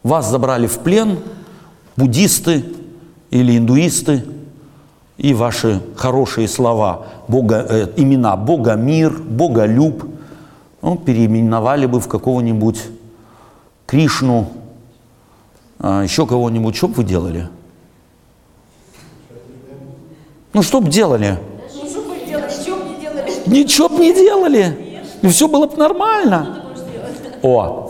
Вас 0.03 0.29
забрали 0.29 0.67
в 0.67 0.79
плен 0.79 1.19
буддисты 1.96 2.65
или 3.29 3.57
индуисты, 3.57 4.25
и 5.17 5.34
ваши 5.34 5.81
хорошие 5.96 6.48
слова, 6.48 7.07
Бога, 7.27 7.65
э, 7.67 7.93
имена 7.98 8.36
Бога 8.36 8.75
мир, 8.75 9.12
Бога 9.12 9.65
люб, 9.65 10.05
ну, 10.81 10.96
переименовали 10.98 11.86
бы 11.86 12.00
в 12.00 12.07
какого-нибудь 12.07 12.81
Кришну, 13.88 14.50
а, 15.79 16.03
еще 16.03 16.27
кого-нибудь, 16.27 16.75
что 16.75 16.88
бы 16.88 16.96
вы 16.96 17.03
делали? 17.03 17.50
Ну, 20.58 20.64
что 20.64 20.82
бы 20.82 20.90
делали? 20.90 21.38
Ну, 21.76 21.88
что 21.88 22.02
бы 22.02 22.16
не 22.16 22.26
делали? 22.26 23.32
Ничего 23.46 23.90
бы 23.90 24.00
не 24.00 24.12
делали. 24.12 25.04
И 25.22 25.28
все 25.28 25.48
было 25.48 25.68
бы 25.68 25.78
нормально. 25.78 26.64
О. 27.44 27.87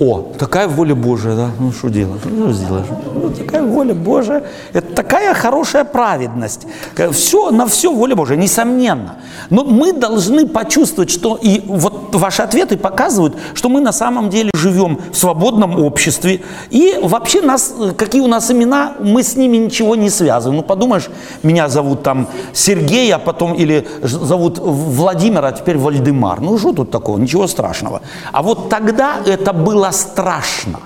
О, 0.00 0.32
такая 0.38 0.68
воля 0.68 0.94
Божия, 0.94 1.36
да? 1.36 1.50
Ну 1.58 1.72
что 1.72 1.88
делать? 1.88 2.20
Ну, 2.24 2.44
что 2.44 2.52
сделаешь? 2.52 2.86
Ну, 3.14 3.30
такая 3.30 3.62
воля 3.62 3.94
Божия. 3.94 4.42
Это 4.72 4.94
такая 4.94 5.34
хорошая 5.34 5.84
праведность. 5.84 6.66
Все, 7.12 7.50
на 7.50 7.66
все 7.66 7.92
воля 7.92 8.14
Божия, 8.14 8.36
несомненно. 8.36 9.16
Но 9.50 9.64
мы 9.64 9.92
должны 9.92 10.46
почувствовать, 10.46 11.10
что 11.10 11.38
и 11.40 11.62
вот 11.66 12.14
ваши 12.14 12.42
ответы 12.42 12.76
показывают, 12.76 13.36
что 13.54 13.68
мы 13.68 13.80
на 13.80 13.92
самом 13.92 14.28
деле 14.28 14.50
живем 14.54 14.98
в 15.12 15.16
свободном 15.16 15.82
обществе. 15.82 16.42
И 16.70 16.98
вообще 17.02 17.40
нас, 17.40 17.74
какие 17.96 18.20
у 18.20 18.26
нас 18.26 18.50
имена, 18.50 18.94
мы 19.00 19.22
с 19.22 19.36
ними 19.36 19.56
ничего 19.56 19.96
не 19.96 20.10
связываем. 20.10 20.56
Ну 20.56 20.62
подумаешь, 20.62 21.08
меня 21.42 21.68
зовут 21.68 22.02
там 22.02 22.28
Сергей, 22.52 23.12
а 23.14 23.18
потом 23.18 23.54
или 23.54 23.86
зовут 24.02 24.58
Владимир, 24.58 25.44
а 25.44 25.52
теперь 25.52 25.78
Вальдемар. 25.78 26.40
Ну 26.40 26.58
что 26.58 26.72
тут 26.72 26.90
такого? 26.90 27.18
Ничего 27.18 27.46
страшного. 27.46 28.02
А 28.32 28.42
вот 28.42 28.68
тогда 28.68 29.16
это 29.24 29.53
было 29.54 29.90
страшно. 29.90 30.80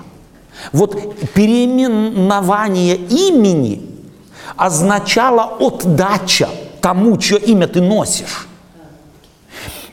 Вот 0.71 1.15
переименование 1.33 2.95
имени 2.95 3.81
означало 4.55 5.57
отдача 5.59 6.49
тому, 6.81 7.17
чье 7.17 7.37
имя 7.39 7.67
ты 7.67 7.81
носишь. 7.81 8.47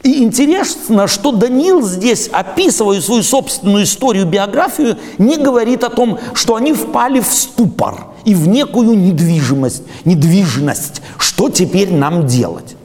И 0.03 0.23
интересно, 0.23 1.09
что 1.09 1.33
Даниил 1.33 1.83
здесь, 1.83 2.29
описывая 2.33 3.01
свою 3.01 3.25
собственную 3.25 3.83
историю, 3.85 4.25
биографию, 4.25 4.99
не 5.19 5.37
говорит 5.37 5.83
о 5.83 5.91
том, 5.91 6.21
что 6.33 6.55
они 6.55 6.73
впали 6.73 7.19
в 7.19 7.27
ступор 7.27 8.07
и 8.25 8.33
в 8.35 8.47
некую 8.47 8.97
недвижимость, 8.97 9.83
недвижность. 10.05 11.03
Что 11.19 11.49
теперь 11.49 11.93
нам 11.93 12.27
делать? 12.27 12.77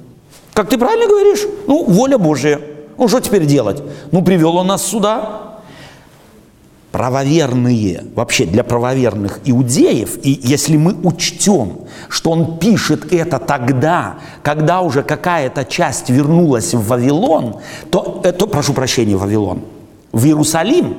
Как 0.53 0.69
ты 0.69 0.79
правильно 0.79 1.07
говоришь? 1.07 1.41
Ну, 1.67 1.83
воля 1.85 2.17
Божия. 2.17 2.59
Ну, 2.97 3.07
что 3.07 3.19
теперь 3.19 3.45
делать? 3.45 3.81
Ну, 4.11 4.23
привел 4.23 4.57
он 4.57 4.67
нас 4.67 4.83
сюда, 4.83 5.50
правоверные, 6.91 8.05
вообще 8.15 8.45
для 8.45 8.63
правоверных 8.63 9.39
иудеев, 9.45 10.17
и 10.23 10.39
если 10.43 10.75
мы 10.75 10.93
учтем, 10.93 11.79
что 12.09 12.31
он 12.31 12.59
пишет 12.59 13.13
это 13.13 13.39
тогда, 13.39 14.15
когда 14.43 14.81
уже 14.81 15.01
какая-то 15.01 15.63
часть 15.63 16.09
вернулась 16.09 16.73
в 16.73 16.85
Вавилон, 16.87 17.61
то, 17.89 18.19
это, 18.23 18.45
прошу 18.45 18.73
прощения, 18.73 19.15
Вавилон, 19.15 19.61
в 20.11 20.25
Иерусалим, 20.25 20.97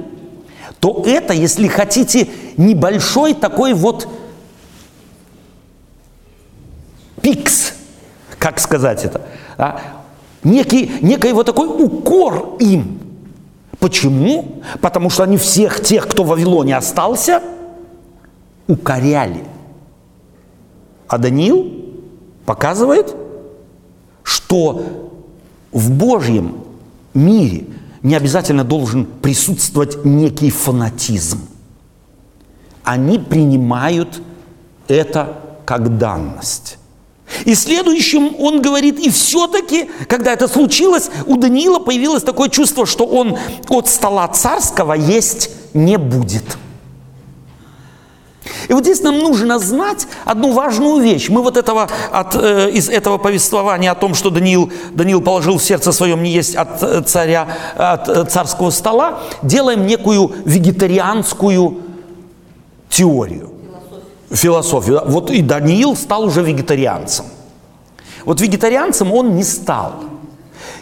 то 0.81 1.05
это, 1.07 1.35
если 1.35 1.69
хотите, 1.69 2.29
небольшой 2.57 3.35
такой 3.35 3.75
вот 3.75 4.09
пикс, 7.21 7.75
как 8.39 8.59
сказать 8.59 9.05
это, 9.05 9.21
а? 9.59 9.81
некий, 10.43 10.91
некий 11.03 11.33
вот 11.33 11.47
такой 11.47 11.69
укор 11.69 12.57
им. 12.61 13.02
Почему? 13.83 14.63
Потому 14.81 15.11
что 15.11 15.25
они 15.25 15.37
всех 15.37 15.83
тех, 15.83 16.07
кто 16.07 16.23
в 16.23 16.29
Вавилоне 16.29 16.77
остался, 16.77 17.43
укоряли. 18.69 19.43
А 21.09 21.19
Даниил 21.19 21.69
показывает, 22.47 23.13
что 24.23 25.11
в 25.73 25.91
Божьем 25.91 26.59
мире 27.13 27.65
не 28.03 28.15
обязательно 28.15 28.63
должен 28.63 29.05
присутствовать 29.05 30.05
некий 30.05 30.53
фанатизм. 30.53 31.41
Они 32.85 33.19
принимают 33.19 34.23
это 34.87 35.41
как 35.65 35.99
данность. 35.99 36.79
И 37.45 37.55
следующим 37.55 38.37
он 38.39 38.63
говорит, 38.63 38.99
и 38.99 39.11
все-таки, 39.11 39.91
когда 40.09 40.33
это 40.33 40.49
случилось, 40.49 41.11
у 41.27 41.37
Даниила 41.37 41.79
появилось 41.79 42.23
такое 42.23 42.49
чувство, 42.49 42.87
что 42.87 43.05
он 43.05 43.39
от 43.69 43.89
стола 43.89 44.29
царского 44.29 44.95
есть 44.95 45.51
не 45.75 45.97
будет. 45.99 46.45
И 48.69 48.73
вот 48.73 48.85
здесь 48.85 49.03
нам 49.03 49.19
нужно 49.19 49.59
знать 49.59 50.07
одну 50.25 50.53
важную 50.53 51.03
вещь. 51.03 51.29
Мы 51.29 51.43
вот 51.43 51.57
этого, 51.57 51.89
от, 52.11 52.35
э, 52.35 52.71
из 52.71 52.89
этого 52.89 53.19
повествования 53.19 53.91
о 53.91 53.95
том, 53.95 54.15
что 54.15 54.31
Даниил, 54.31 54.73
Даниил 54.93 55.21
положил 55.21 55.59
в 55.59 55.63
сердце 55.63 55.93
своем 55.93 56.23
не 56.23 56.31
есть 56.31 56.57
от 56.57 56.83
э, 56.83 57.03
царя, 57.03 57.49
от 57.77 58.09
э, 58.09 58.25
царского 58.25 58.71
стола, 58.71 59.21
делаем 59.43 59.87
некую 59.87 60.33
вегетарианскую 60.45 61.83
теорию 62.89 63.52
философию. 64.33 65.03
Вот 65.07 65.31
и 65.31 65.43
Даниил 65.43 65.97
стал 65.97 66.25
уже 66.25 66.43
вегетарианцем. 66.43 67.27
Вот 68.25 68.41
вегетарианцем 68.41 69.13
он 69.13 69.37
не 69.37 69.45
стал. 69.45 69.95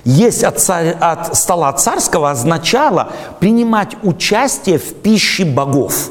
Есть 0.05 0.45
от, 0.45 0.59
царь- 0.59 0.97
от 0.99 1.37
стола 1.37 1.73
царского 1.73 2.31
означало 2.31 3.13
принимать 3.39 3.97
участие 4.03 4.79
в 4.79 4.95
пище 4.95 5.45
богов. 5.45 6.11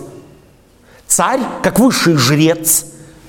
Царь, 1.08 1.40
как 1.64 1.80
высший 1.80 2.16
жрец, 2.16 2.86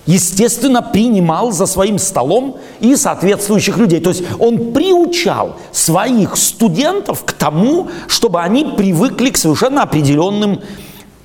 естественно, 0.07 0.83
принимал 0.83 1.53
за 1.53 1.67
своим 1.67 1.99
столом 1.99 2.59
и 2.81 2.95
соответствующих 2.97 3.79
людей. 3.79 4.01
То 4.01 4.11
есть 4.11 4.23
он 4.39 4.73
приучал 4.73 5.57
своих 5.73 6.37
студентов 6.37 7.25
к 7.25 7.33
тому, 7.33 7.89
чтобы 8.07 8.41
они 8.41 8.65
привыкли 8.77 9.31
к 9.31 9.37
совершенно 9.37 9.83
определенным 9.83 10.61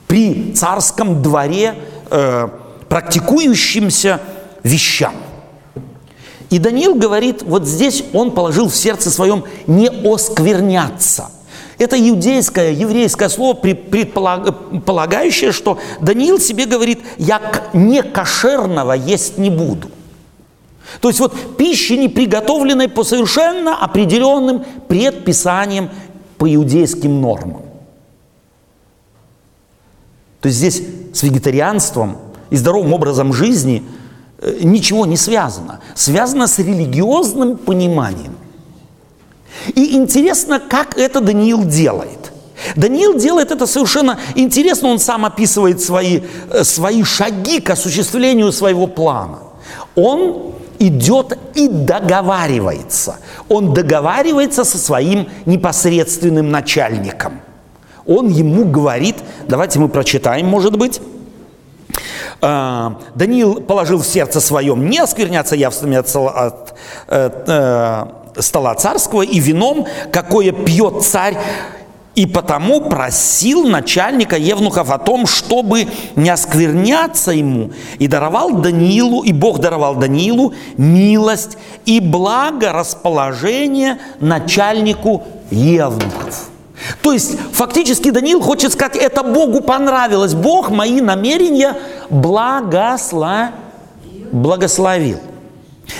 при 0.08 0.54
царском 0.54 1.22
дворе 1.22 1.76
э, 2.10 2.48
практикующимся 2.90 4.20
вещам. 4.64 5.14
И 6.50 6.60
Даниил 6.60 6.96
говорит, 6.96 7.44
вот 7.44 7.66
здесь 7.66 8.04
он 8.14 8.32
положил 8.32 8.70
в 8.70 8.76
сердце 8.76 9.12
своем 9.12 9.44
не 9.68 9.88
оскверняться. 9.88 11.32
Это 11.78 11.98
иудейское, 11.98 12.72
еврейское 12.72 13.28
слово, 13.30 13.54
при- 13.54 13.74
предполаг- 13.74 14.82
полагающее, 14.82 15.52
что 15.52 15.80
Даниил 16.00 16.40
себе 16.40 16.66
говорит, 16.66 17.00
я 17.18 17.42
не 17.74 18.02
кошерного 18.02 18.94
есть 18.94 19.38
не 19.38 19.50
буду. 19.50 19.90
То 21.02 21.10
есть 21.10 21.20
вот 21.20 21.58
пищи, 21.58 21.94
не 21.94 22.08
приготовленной 22.08 22.88
по 22.88 23.04
совершенно 23.04 23.78
определенным 23.78 24.64
предписаниям 24.88 25.90
по 26.38 26.54
иудейским 26.54 27.22
нормам. 27.22 27.64
То 30.40 30.48
есть 30.48 30.60
здесь 30.60 30.84
с 31.14 31.24
вегетарианством 31.24 32.18
и 32.50 32.56
здоровым 32.56 32.94
образом 32.94 33.34
жизни 33.34 33.84
э, 34.40 34.60
ничего 34.62 35.06
не 35.06 35.18
связано. 35.18 35.80
Связано 35.96 36.48
с 36.48 36.60
религиозным 36.60 37.58
пониманием. 37.58 38.36
И 39.74 39.96
интересно, 39.96 40.60
как 40.60 40.98
это 40.98 41.22
Даниил 41.22 41.64
делает. 41.64 42.32
Даниил 42.76 43.18
делает 43.18 43.52
это 43.52 43.68
совершенно 43.68 44.20
интересно, 44.36 44.90
он 44.90 45.00
сам 45.00 45.26
описывает 45.26 45.82
свои, 45.82 46.22
э, 46.52 46.64
свои 46.64 47.04
шаги 47.04 47.60
к 47.60 47.70
осуществлению 47.72 48.52
своего 48.52 48.88
плана. 48.88 49.40
Он 49.96 50.54
идет 50.80 51.38
и 51.56 51.68
договаривается. 51.68 53.18
Он 53.50 53.74
договаривается 53.74 54.64
со 54.64 54.78
своим 54.78 55.28
непосредственным 55.46 56.50
начальником. 56.50 57.40
Он 58.06 58.28
ему 58.28 58.66
говорит, 58.66 59.16
давайте 59.48 59.80
мы 59.80 59.90
прочитаем, 59.90 60.48
может 60.48 60.78
быть, 60.78 61.02
Даниил 63.16 63.62
положил 63.62 64.00
в 64.02 64.06
сердце 64.06 64.40
своем 64.40 64.88
не 64.90 65.00
оскверняться 65.00 65.56
явствами 65.56 65.98
от, 65.98 66.08
стола- 66.08 66.32
от, 66.32 66.76
э, 67.08 67.30
э, 68.36 68.42
стола 68.42 68.76
царского 68.76 69.24
и 69.24 69.40
вином, 69.40 69.88
какое 70.12 70.52
пьет 70.52 71.04
царь, 71.04 71.38
и 72.14 72.26
потому 72.26 72.82
просил 72.82 73.68
начальника 73.68 74.38
Евнухов 74.38 74.92
о 74.92 74.98
том, 74.98 75.26
чтобы 75.26 75.88
не 76.16 76.30
оскверняться 76.30 77.32
ему, 77.32 77.72
и 78.00 78.08
даровал 78.08 78.52
Даниилу, 78.52 79.24
и 79.24 79.34
Бог 79.34 79.60
даровал 79.60 79.96
Даниилу 79.96 80.54
милость 80.78 81.58
и 81.86 82.00
благо 82.00 82.72
расположение 82.72 83.98
начальнику 84.20 85.24
Евнухов. 85.50 86.50
То 87.02 87.12
есть 87.14 87.38
фактически 87.54 88.12
Даниил 88.12 88.42
хочет 88.42 88.74
сказать, 88.74 88.96
это 88.98 89.24
Богу 89.24 89.62
понравилось, 89.62 90.34
Бог 90.34 90.70
мои 90.70 91.02
намерения 91.02 91.76
благословил. 92.10 93.52
благословил. 94.32 95.20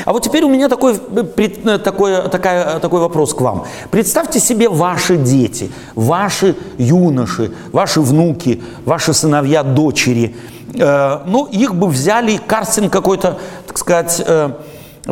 А 0.04 0.12
вот 0.14 0.24
теперь 0.24 0.44
у 0.44 0.50
меня 0.50 0.68
такой, 0.68 0.94
э, 0.96 1.24
пред- 1.24 1.66
э, 1.66 1.78
такой, 1.78 2.28
такая, 2.30 2.80
такой 2.80 3.00
вопрос 3.00 3.34
к 3.34 3.42
вам. 3.42 3.66
Представьте 3.92 4.40
себе 4.40 4.68
ваши 4.68 5.16
дети, 5.16 5.72
ваши 5.94 6.56
юноши, 6.78 7.52
ваши 7.72 8.02
внуки, 8.02 8.62
ваши 8.84 9.14
сыновья, 9.14 9.64
дочери. 9.64 10.36
Э, 10.74 11.20
ну, 11.28 11.46
их 11.46 11.76
бы 11.76 11.88
взяли, 11.88 12.38
кастинг 12.38 12.92
какой-то, 12.92 13.38
так 13.68 13.78
сказать, 13.78 14.22
э, 14.26 14.50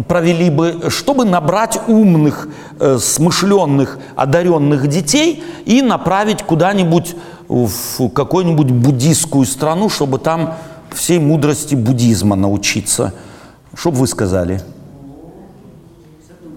провели 0.02 0.50
бы, 0.50 0.90
чтобы 0.90 1.26
набрать 1.26 1.80
умных, 1.88 2.48
э, 2.80 2.98
смышленных, 3.00 4.00
одаренных 4.16 4.88
детей 4.88 5.44
и 5.66 5.82
направить 5.82 6.44
куда-нибудь 6.44 7.16
в 7.48 8.10
какую-нибудь 8.10 8.72
буддийскую 8.72 9.46
страну, 9.46 9.90
чтобы 9.90 10.18
там 10.18 10.56
всей 10.92 11.20
мудрости 11.20 11.76
буддизма 11.76 12.36
научиться. 12.36 13.14
Что 13.76 13.92
бы 13.92 13.98
вы 13.98 14.08
сказали? 14.08 14.62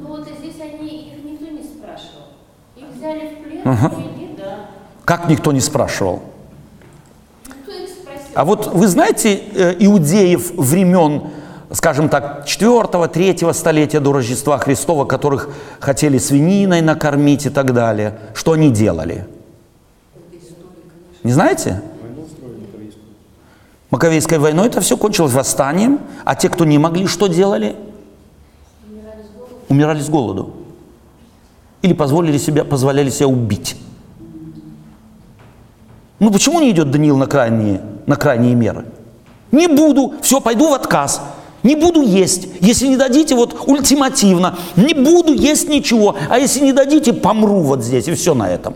Ну 0.00 0.08
вот 0.08 0.28
здесь 0.38 0.56
они, 0.60 1.12
их 1.12 1.24
никто 1.24 1.46
не 1.46 1.62
спрашивал. 1.62 2.28
Их 2.76 2.84
взяли 2.96 3.34
в 3.34 3.48
плен, 3.48 3.62
привели, 3.62 4.34
да. 4.36 4.66
Как 5.04 5.28
никто 5.28 5.52
не 5.52 5.60
спрашивал? 5.60 6.22
Кто 7.44 7.72
их 7.72 7.88
спросил? 7.90 8.32
А 8.34 8.44
вот 8.44 8.72
вы 8.72 8.86
знаете 8.88 9.40
э, 9.54 9.76
иудеев 9.78 10.52
времен, 10.56 11.24
скажем 11.72 12.08
так, 12.08 12.46
4-3 12.46 13.52
столетия 13.52 14.00
до 14.00 14.12
Рождества 14.12 14.58
Христова, 14.58 15.04
которых 15.04 15.48
хотели 15.80 16.18
свининой 16.18 16.80
накормить 16.80 17.46
и 17.46 17.50
так 17.50 17.72
далее, 17.72 18.18
что 18.34 18.52
они 18.52 18.70
делали? 18.70 19.26
Не 21.22 21.32
знаете? 21.32 21.82
Маковейской 23.90 24.38
войной 24.38 24.68
это 24.68 24.80
все 24.80 24.96
кончилось 24.96 25.32
восстанием, 25.32 26.00
а 26.24 26.34
те, 26.34 26.48
кто 26.48 26.64
не 26.64 26.78
могли, 26.78 27.06
что 27.06 27.26
делали? 27.28 27.76
Умирали 29.68 30.00
с 30.00 30.08
голоду. 30.08 30.54
Или 31.82 31.92
позволили 31.92 32.38
себя, 32.38 32.64
позволяли 32.64 33.10
себя 33.10 33.28
убить. 33.28 33.76
Ну 36.18 36.30
почему 36.30 36.60
не 36.60 36.70
идет 36.70 36.90
Даниил 36.90 37.16
на 37.16 37.26
крайние, 37.26 37.80
на 38.06 38.16
крайние 38.16 38.54
меры? 38.54 38.86
Не 39.52 39.68
буду, 39.68 40.14
все, 40.22 40.40
пойду 40.40 40.70
в 40.70 40.74
отказ. 40.74 41.20
Не 41.66 41.74
буду 41.74 42.00
есть, 42.00 42.46
если 42.60 42.86
не 42.86 42.96
дадите 42.96 43.34
вот 43.34 43.64
ультимативно. 43.66 44.56
Не 44.76 44.94
буду 44.94 45.32
есть 45.34 45.68
ничего, 45.68 46.14
а 46.30 46.38
если 46.38 46.60
не 46.60 46.72
дадите, 46.72 47.12
помру 47.12 47.60
вот 47.62 47.82
здесь, 47.82 48.06
и 48.06 48.14
все 48.14 48.34
на 48.34 48.48
этом. 48.48 48.74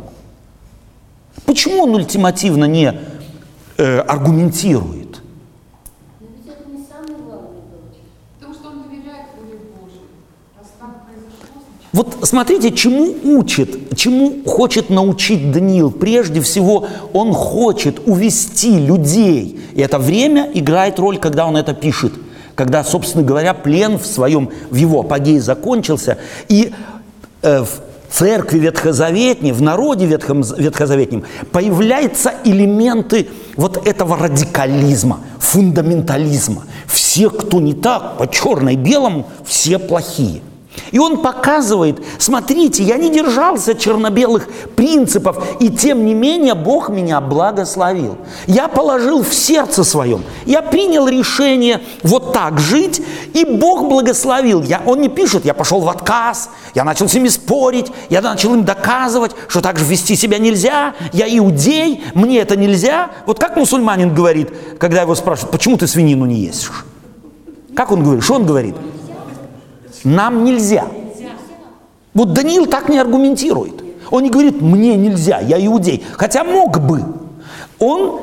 Почему 1.47 1.85
он 1.85 1.95
ультимативно 1.95 2.65
не 2.65 2.93
э, 3.79 3.99
аргументирует? 4.01 5.21
Не. 6.21 6.27
Потому 8.41 8.59
Вот 11.93 12.19
смотрите, 12.23 12.73
чему 12.73 13.15
учит, 13.39 13.97
чему 13.97 14.43
хочет 14.45 14.91
научить 14.91 15.53
Даниил. 15.53 15.93
Прежде 15.93 16.41
всего, 16.41 16.89
он 17.13 17.33
хочет 17.35 18.01
увести 18.05 18.81
людей. 18.81 19.61
И 19.75 19.81
это 19.81 20.01
время 20.01 20.51
играет 20.53 20.99
роль, 20.99 21.19
когда 21.19 21.47
он 21.47 21.57
это 21.57 21.73
пишет. 21.73 22.15
Когда, 22.61 22.85
собственно 22.85 23.25
говоря, 23.25 23.55
плен 23.55 23.99
в 23.99 24.05
своем, 24.05 24.51
в 24.69 24.75
его 24.75 25.01
апогее 25.01 25.41
закончился. 25.41 26.19
И 26.51 26.75
э, 27.41 27.65
в 27.65 28.15
церкви 28.15 28.59
ветхозаветней, 28.59 29.53
в 29.53 29.63
народе 29.63 30.05
ветхом, 30.05 30.43
ветхозаветнем 30.43 31.25
появляются 31.53 32.35
элементы 32.45 33.29
вот 33.57 33.87
этого 33.89 34.19
радикализма, 34.19 35.21
фундаментализма. 35.39 36.65
Все, 36.87 37.31
кто 37.31 37.61
не 37.61 37.73
так, 37.73 38.19
по 38.19 38.29
черно-белому, 38.29 39.31
все 39.47 39.79
плохие. 39.79 40.43
И 40.93 40.99
он 40.99 41.19
показывает, 41.19 42.03
смотрите, 42.19 42.83
я 42.83 42.97
не 42.97 43.11
держался 43.11 43.75
черно-белых 43.75 44.49
принципов, 44.77 45.45
и 45.61 45.69
тем 45.71 46.05
не 46.05 46.15
менее 46.15 46.55
Бог 46.55 46.89
меня 46.89 47.21
благословил. 47.21 48.19
Я 48.47 48.69
положил 48.69 49.23
в 49.23 49.33
сердце 49.33 49.85
своем, 49.85 50.23
я 50.47 50.63
принял 50.63 51.07
решение 51.09 51.81
вот 52.03 52.33
так 52.33 52.59
жить, 52.59 53.03
и 53.35 53.45
Бог 53.45 53.89
благословил. 53.89 54.63
Я, 54.63 54.83
он 54.85 55.01
не 55.01 55.09
пишет, 55.09 55.45
я 55.45 55.55
пошел 55.55 55.81
в 55.81 55.89
отказ, 55.89 56.51
я 56.75 56.85
начал 56.85 57.09
с 57.09 57.15
ними 57.15 57.29
спорить, 57.29 57.87
я 58.09 58.21
начал 58.21 58.55
им 58.55 58.65
доказывать, 58.65 59.33
что 59.49 59.61
так 59.61 59.79
же 59.79 59.85
вести 59.85 60.17
себя 60.17 60.39
нельзя, 60.39 60.95
я 61.13 61.27
иудей, 61.29 62.03
мне 62.15 62.39
это 62.39 62.57
нельзя. 62.57 63.11
Вот 63.27 63.39
как 63.39 63.57
мусульманин 63.57 64.15
говорит, 64.15 64.51
когда 64.79 65.03
его 65.03 65.15
спрашивают, 65.15 65.53
почему 65.53 65.77
ты 65.77 65.87
свинину 65.87 66.25
не 66.27 66.37
ешь? 66.37 66.71
Как 67.75 67.93
он 67.93 68.03
говорит? 68.03 68.25
Что 68.25 68.35
он 68.35 68.47
говорит? 68.47 68.75
Нам 70.05 70.45
нельзя. 70.45 70.87
Вот 72.15 72.33
Даниил 72.33 72.67
так 72.67 72.89
не 72.89 72.99
аргументирует. 72.99 73.85
Он 74.11 74.23
не 74.23 74.31
говорит, 74.31 74.61
мне 74.61 74.97
нельзя, 74.97 75.41
я 75.41 75.65
иудей. 75.65 76.05
Хотя 76.13 76.43
мог 76.43 76.81
бы. 76.81 77.05
Он, 77.79 78.21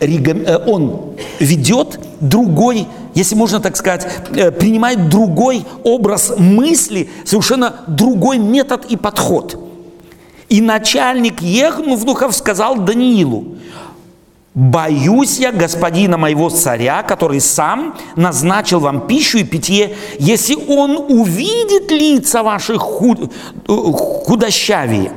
э, 0.00 0.58
он 0.66 1.14
ведет 1.38 2.00
другой, 2.20 2.88
если 3.14 3.36
можно 3.36 3.60
так 3.60 3.76
сказать, 3.76 4.06
э, 4.34 4.50
принимает 4.50 5.08
другой 5.08 5.64
образ 5.84 6.34
мысли, 6.36 7.08
совершенно 7.24 7.76
другой 7.86 8.38
метод 8.38 8.86
и 8.86 8.96
подход. 8.96 9.62
И 10.48 10.60
начальник 10.60 11.42
Ехнувнухов 11.42 12.34
сказал 12.34 12.76
Даниилу, 12.76 13.56
Боюсь 14.56 15.38
я 15.38 15.52
господина 15.52 16.16
моего 16.16 16.48
царя, 16.48 17.02
который 17.02 17.40
сам 17.42 17.94
назначил 18.16 18.80
вам 18.80 19.06
пищу 19.06 19.36
и 19.36 19.44
питье, 19.44 19.94
если 20.18 20.54
он 20.54 20.96
увидит 20.96 21.90
лица 21.90 22.42
ваших 22.42 22.80
худ- 22.80 23.30
худощавее, 23.66 25.12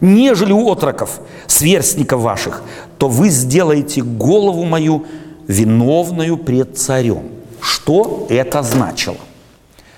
нежели 0.00 0.52
у 0.52 0.70
отроков, 0.70 1.18
сверстников 1.48 2.20
ваших, 2.20 2.62
то 2.96 3.08
вы 3.08 3.30
сделаете 3.30 4.00
голову 4.00 4.64
мою 4.64 5.04
виновную 5.48 6.36
пред 6.36 6.78
царем. 6.78 7.24
Что 7.60 8.28
это 8.30 8.62
значило? 8.62 9.16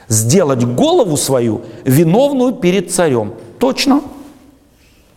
Сделать 0.08 0.64
голову 0.64 1.18
свою 1.18 1.60
виновную 1.84 2.52
перед 2.54 2.90
царем. 2.90 3.34
Точно. 3.58 4.00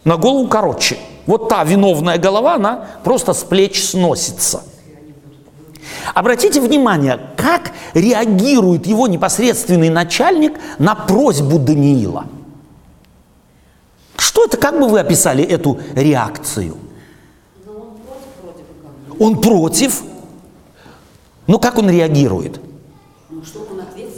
На 0.03 0.17
голову 0.17 0.49
короче. 0.49 0.97
Вот 1.29 1.47
та 1.47 1.63
виновная 1.63 2.17
голова, 2.17 2.55
она 2.55 2.87
просто 3.03 3.33
с 3.33 3.43
плеч 3.43 3.85
сносится. 3.85 4.63
Обратите 6.15 6.59
внимание, 6.59 7.19
как 7.37 7.71
реагирует 7.93 8.87
его 8.87 9.07
непосредственный 9.07 9.89
начальник 9.89 10.53
на 10.79 10.95
просьбу 10.95 11.59
Даниила. 11.59 12.25
Что 14.17 14.45
это, 14.45 14.57
как 14.57 14.79
бы 14.79 14.87
вы 14.87 14.99
описали 14.99 15.43
эту 15.43 15.77
реакцию? 15.93 16.75
Он 19.19 19.39
против, 19.39 20.01
но 21.45 21.59
как 21.59 21.77
он 21.77 21.91
реагирует? 21.91 22.59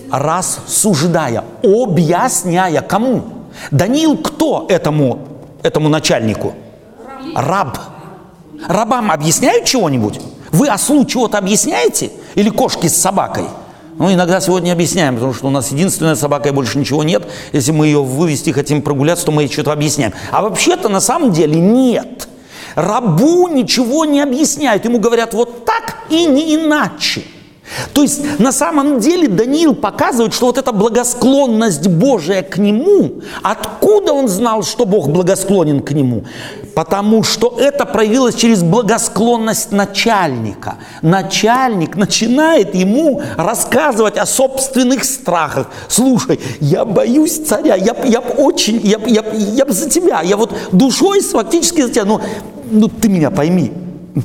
Раз 0.09 0.59
суждая, 0.65 1.43
объясняя 1.61 2.81
кому? 2.81 3.23
Даниил 3.69 4.17
кто 4.17 4.65
этому, 4.69 5.27
этому 5.61 5.89
начальнику? 5.89 6.53
Раб. 7.35 7.77
Рабам 8.67 9.11
объясняют 9.11 9.65
чего-нибудь? 9.65 10.19
Вы 10.51 10.67
ослу 10.67 11.05
чего-то 11.05 11.37
объясняете? 11.37 12.11
Или 12.35 12.49
кошки 12.49 12.87
с 12.87 12.95
собакой? 12.95 13.45
Ну, 13.97 14.11
иногда 14.11 14.39
сегодня 14.41 14.71
объясняем, 14.71 15.15
потому 15.15 15.33
что 15.33 15.47
у 15.47 15.51
нас 15.51 15.71
единственная 15.71 16.15
собака 16.15 16.49
и 16.49 16.51
больше 16.51 16.79
ничего 16.79 17.03
нет. 17.03 17.23
Если 17.53 17.71
мы 17.71 17.85
ее 17.87 18.01
вывести 18.01 18.49
хотим 18.51 18.81
прогуляться, 18.81 19.25
то 19.25 19.31
мы 19.31 19.43
ей 19.43 19.51
что-то 19.51 19.71
объясняем. 19.71 20.13
А 20.31 20.41
вообще-то 20.41 20.89
на 20.89 20.99
самом 20.99 21.31
деле 21.31 21.59
нет. 21.59 22.27
Рабу 22.75 23.47
ничего 23.47 24.05
не 24.05 24.21
объясняют. 24.21 24.85
Ему 24.85 24.99
говорят 24.99 25.33
вот 25.33 25.65
так 25.65 25.97
и 26.09 26.25
не 26.25 26.55
иначе. 26.55 27.23
То 27.93 28.01
есть 28.01 28.39
на 28.39 28.51
самом 28.51 28.99
деле 28.99 29.27
Даниил 29.27 29.75
показывает, 29.75 30.33
что 30.33 30.47
вот 30.47 30.57
эта 30.57 30.71
благосклонность 30.71 31.87
Божия 31.87 32.41
к 32.41 32.57
нему, 32.57 33.21
откуда 33.43 34.13
он 34.13 34.27
знал, 34.27 34.63
что 34.63 34.85
Бог 34.85 35.09
благосклонен 35.09 35.81
к 35.81 35.91
нему? 35.91 36.25
Потому 36.75 37.23
что 37.23 37.57
это 37.59 37.85
проявилось 37.85 38.35
через 38.35 38.63
благосклонность 38.63 39.71
начальника. 39.71 40.75
Начальник 41.01 41.95
начинает 41.95 42.75
ему 42.75 43.21
рассказывать 43.37 44.17
о 44.17 44.25
собственных 44.25 45.03
страхах. 45.03 45.69
Слушай, 45.87 46.39
я 46.59 46.85
боюсь 46.85 47.37
царя, 47.45 47.75
я, 47.75 47.95
я 48.05 48.19
очень, 48.19 48.79
я, 48.83 48.99
я, 49.05 49.23
я 49.33 49.65
за 49.67 49.89
тебя, 49.89 50.21
я 50.21 50.37
вот 50.37 50.53
душой 50.71 51.21
фактически 51.21 51.81
за 51.81 51.89
тебя, 51.89 52.05
ну, 52.05 52.21
ну 52.69 52.87
ты 52.87 53.09
меня 53.09 53.31
пойми, 53.31 53.71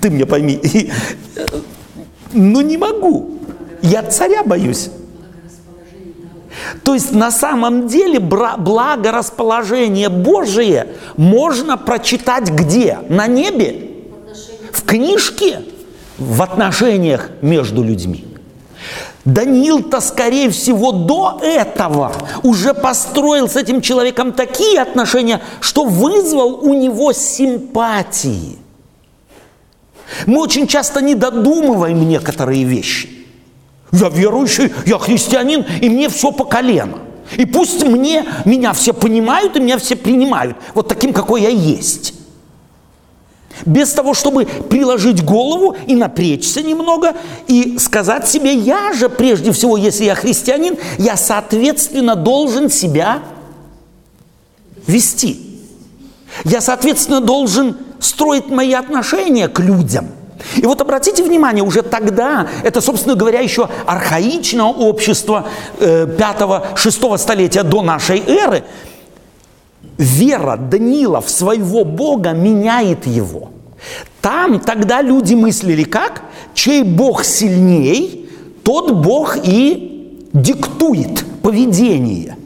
ты 0.01 0.11
меня 0.11 0.27
пойми. 0.27 0.55
И, 0.55 0.91
ну 2.33 2.61
не 2.61 2.77
могу, 2.77 3.39
я 3.83 4.03
царя 4.03 4.43
боюсь. 4.45 4.91
То 6.85 6.95
есть 6.95 7.13
на 7.13 7.31
самом 7.31 7.87
деле 7.87 8.19
благорасположение 8.19 10.09
Божие 10.09 10.89
можно 11.17 11.77
прочитать 11.77 12.51
где? 12.51 12.99
На 13.09 13.27
небе? 13.27 13.91
В 14.73 14.83
книжке? 14.85 15.63
В 16.19 16.43
отношениях 16.43 17.31
между 17.43 17.83
людьми. 17.83 18.25
Даниил-то, 19.25 20.01
скорее 20.01 20.51
всего, 20.51 20.93
до 20.93 21.41
этого 21.43 22.13
уже 22.45 22.73
построил 22.75 23.49
с 23.49 23.57
этим 23.57 23.81
человеком 23.81 24.33
такие 24.33 24.81
отношения, 24.81 25.43
что 25.61 25.85
вызвал 25.85 26.61
у 26.63 26.75
него 26.75 27.13
симпатии. 27.13 28.59
Мы 30.27 30.41
очень 30.41 30.69
часто 30.69 31.01
не 31.01 31.17
додумываем 31.17 32.09
некоторые 32.09 32.63
вещи. 32.63 33.16
Я 33.99 34.09
верующий, 34.09 34.73
я 34.85 34.99
христианин, 34.99 35.65
и 35.81 35.89
мне 35.89 36.09
все 36.09 36.31
по 36.31 36.45
колено. 36.45 36.99
И 37.37 37.47
пусть 37.47 37.83
мне, 37.85 38.25
меня 38.45 38.73
все 38.73 38.93
понимают, 38.93 39.57
и 39.57 39.61
меня 39.61 39.79
все 39.79 39.97
принимают. 39.97 40.57
Вот 40.75 40.89
таким, 40.89 41.13
какой 41.13 41.43
я 41.43 41.49
есть. 41.49 42.15
Без 43.65 43.91
того, 43.93 44.13
чтобы 44.13 44.45
приложить 44.45 45.25
голову 45.25 45.77
и 45.87 45.95
напрячься 45.95 46.63
немного, 46.63 47.15
и 47.49 47.79
сказать 47.79 48.29
себе, 48.29 48.53
я 48.53 48.93
же 48.93 49.09
прежде 49.09 49.51
всего, 49.53 49.79
если 49.79 50.05
я 50.05 50.15
христианин, 50.15 50.77
я, 50.99 51.17
соответственно, 51.17 52.17
должен 52.17 52.69
себя 52.69 53.23
вести. 54.87 55.41
Я, 56.45 56.61
соответственно, 56.61 57.23
должен 57.23 57.79
строить 57.99 58.49
мои 58.49 58.75
отношения 58.75 59.49
к 59.49 59.59
людям– 59.59 60.09
и 60.57 60.67
вот 60.67 60.81
обратите 60.81 61.23
внимание, 61.23 61.65
уже 61.65 61.83
тогда, 61.83 62.49
это, 62.63 62.81
собственно 62.81 63.15
говоря, 63.15 63.41
еще 63.41 63.69
архаичное 63.87 64.65
общество 64.65 65.47
э, 65.79 66.07
5-6 66.07 67.19
столетия 67.19 67.63
до 67.63 67.83
нашей 67.83 68.23
эры, 68.27 68.65
вера 69.99 70.57
Даниила 70.57 71.21
в 71.21 71.31
своего 71.31 71.85
Бога 71.85 72.33
меняет 72.33 73.07
его. 73.07 73.51
Там 74.21 74.61
тогда 74.61 75.01
люди 75.03 75.35
мыслили 75.35 75.85
как? 75.85 76.23
Чей 76.55 76.83
Бог 76.83 77.25
сильней, 77.25 78.29
тот 78.63 78.91
Бог 78.93 79.37
и 79.43 80.19
диктует 80.33 81.25
поведение. 81.43 82.37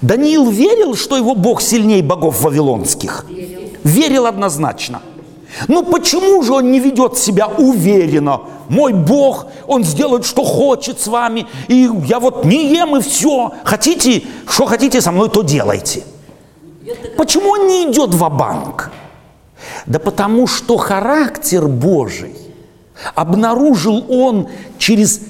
Даниил 0.00 0.50
верил, 0.50 0.94
что 0.94 1.16
его 1.16 1.34
Бог 1.34 1.60
сильнее 1.60 2.02
богов 2.02 2.42
вавилонских? 2.42 3.26
Верил, 3.28 3.60
верил 3.84 4.26
однозначно– 4.26 5.02
ну 5.68 5.82
почему 5.84 6.42
же 6.42 6.52
он 6.54 6.70
не 6.70 6.80
ведет 6.80 7.16
себя 7.16 7.46
уверенно? 7.46 8.40
Мой 8.68 8.92
Бог, 8.92 9.46
Он 9.66 9.84
сделает, 9.84 10.26
что 10.26 10.42
хочет 10.44 11.00
с 11.00 11.06
вами, 11.06 11.46
и 11.68 11.88
я 12.06 12.18
вот 12.18 12.44
не 12.44 12.74
ем 12.74 12.96
и 12.96 13.00
все. 13.00 13.52
Хотите, 13.64 14.22
что 14.48 14.66
хотите 14.66 15.00
со 15.00 15.12
мной, 15.12 15.30
то 15.30 15.42
делайте. 15.42 16.02
Почему 17.16 17.50
он 17.50 17.66
не 17.66 17.90
идет 17.90 18.14
в 18.14 18.28
банк 18.28 18.92
Да 19.86 19.98
потому 19.98 20.46
что 20.46 20.76
характер 20.76 21.66
Божий 21.66 22.36
обнаружил 23.14 24.04
он 24.08 24.48
через 24.78 25.20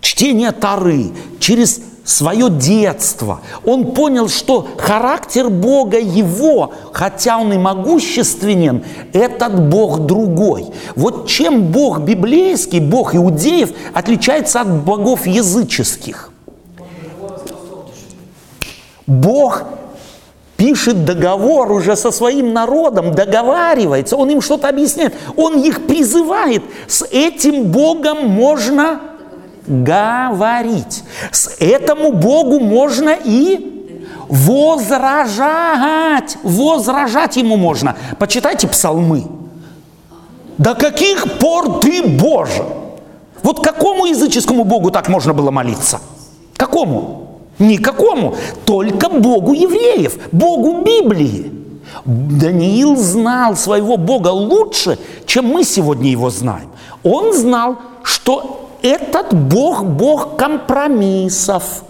чтение 0.00 0.52
Тары, 0.52 1.10
через 1.38 1.80
свое 2.06 2.48
детство. 2.48 3.40
Он 3.64 3.92
понял, 3.92 4.28
что 4.28 4.66
характер 4.78 5.50
Бога 5.50 5.98
его, 5.98 6.72
хотя 6.92 7.36
он 7.38 7.52
и 7.52 7.58
могущественен, 7.58 8.84
этот 9.12 9.68
Бог 9.68 10.06
другой. 10.06 10.68
Вот 10.94 11.28
чем 11.28 11.64
Бог 11.64 12.00
библейский, 12.00 12.80
Бог 12.80 13.14
иудеев 13.14 13.70
отличается 13.92 14.60
от 14.60 14.84
богов 14.84 15.26
языческих? 15.26 16.30
Бог 19.06 19.64
пишет 20.56 21.04
договор 21.04 21.70
уже 21.72 21.96
со 21.96 22.10
своим 22.10 22.52
народом, 22.52 23.12
договаривается, 23.14 24.16
он 24.16 24.30
им 24.30 24.40
что-то 24.40 24.68
объясняет, 24.68 25.14
он 25.36 25.60
их 25.60 25.86
призывает. 25.86 26.62
С 26.86 27.04
этим 27.10 27.64
Богом 27.64 28.28
можно 28.28 29.00
говорить. 29.66 31.04
С 31.30 31.56
этому 31.58 32.12
Богу 32.12 32.60
можно 32.60 33.16
и 33.24 33.76
возражать. 34.28 35.38
Возражать 36.42 37.36
ему 37.36 37.56
можно. 37.56 37.96
Почитайте 38.18 38.68
псалмы. 38.68 39.24
До 40.58 40.74
каких 40.74 41.38
пор 41.38 41.80
ты 41.80 42.02
Боже? 42.02 42.64
Вот 43.42 43.62
какому 43.62 44.06
языческому 44.06 44.64
Богу 44.64 44.90
так 44.90 45.08
можно 45.08 45.32
было 45.34 45.50
молиться? 45.50 46.00
Какому? 46.56 47.40
Никакому. 47.58 48.34
Только 48.64 49.08
Богу 49.08 49.52
евреев, 49.52 50.18
Богу 50.32 50.82
Библии. 50.82 51.52
Даниил 52.04 52.96
знал 52.96 53.56
своего 53.56 53.96
Бога 53.96 54.28
лучше, 54.28 54.98
чем 55.26 55.46
мы 55.46 55.64
сегодня 55.64 56.10
его 56.10 56.30
знаем. 56.30 56.70
Он 57.02 57.32
знал, 57.32 57.76
что 58.02 58.65
этот 58.88 59.34
Бог– 59.34 59.84
Бог 59.84 60.36
компромиссов, 60.36 61.84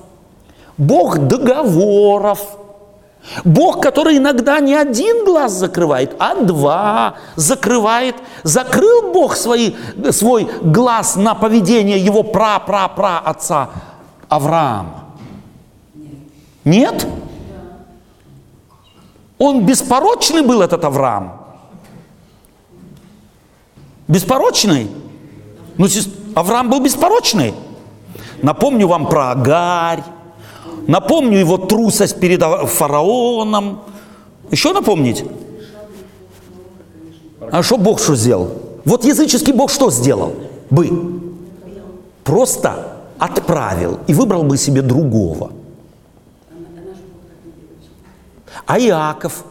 Бог 0.76 1.18
договоров, 1.18 2.40
Бог, 3.44 3.82
который 3.82 4.18
иногда 4.18 4.60
не 4.60 4.74
один 4.74 5.24
глаз 5.24 5.52
закрывает, 5.52 6.14
а 6.18 6.34
два 6.36 7.14
закрывает. 7.34 8.14
Закрыл 8.44 9.12
Бог 9.12 9.36
свои, 9.36 9.74
свой 10.10 10.48
глаз 10.62 11.16
на 11.16 11.34
поведение 11.34 11.98
его 11.98 12.22
пра-пра-пра 12.22 13.18
отца 13.18 13.70
Авраама? 14.28 15.06
Нет? 16.64 17.06
Он 19.38 19.66
беспорочный 19.66 20.42
был, 20.42 20.62
этот 20.62 20.84
Авраам? 20.84 21.42
Беспорочный? 24.08 24.88
Ну, 25.78 25.86
Авраам 26.34 26.70
был 26.70 26.80
беспорочный. 26.80 27.54
Напомню 28.42 28.86
вам 28.86 29.08
про 29.08 29.30
Агарь, 29.30 30.02
напомню 30.86 31.38
его 31.38 31.56
трусость 31.56 32.20
перед 32.20 32.42
фараоном. 32.42 33.80
Еще 34.50 34.72
напомнить? 34.72 35.24
А 37.50 37.62
что 37.62 37.76
Бог 37.78 38.00
что 38.00 38.16
сделал? 38.16 38.50
Вот 38.84 39.04
языческий 39.04 39.52
Бог 39.52 39.70
что 39.70 39.90
сделал 39.90 40.34
бы? 40.70 41.22
Просто 42.24 42.96
отправил 43.18 44.00
и 44.06 44.14
выбрал 44.14 44.42
бы 44.42 44.56
себе 44.56 44.82
другого. 44.82 45.52
А 48.66 48.78
Иаков, 48.78 49.44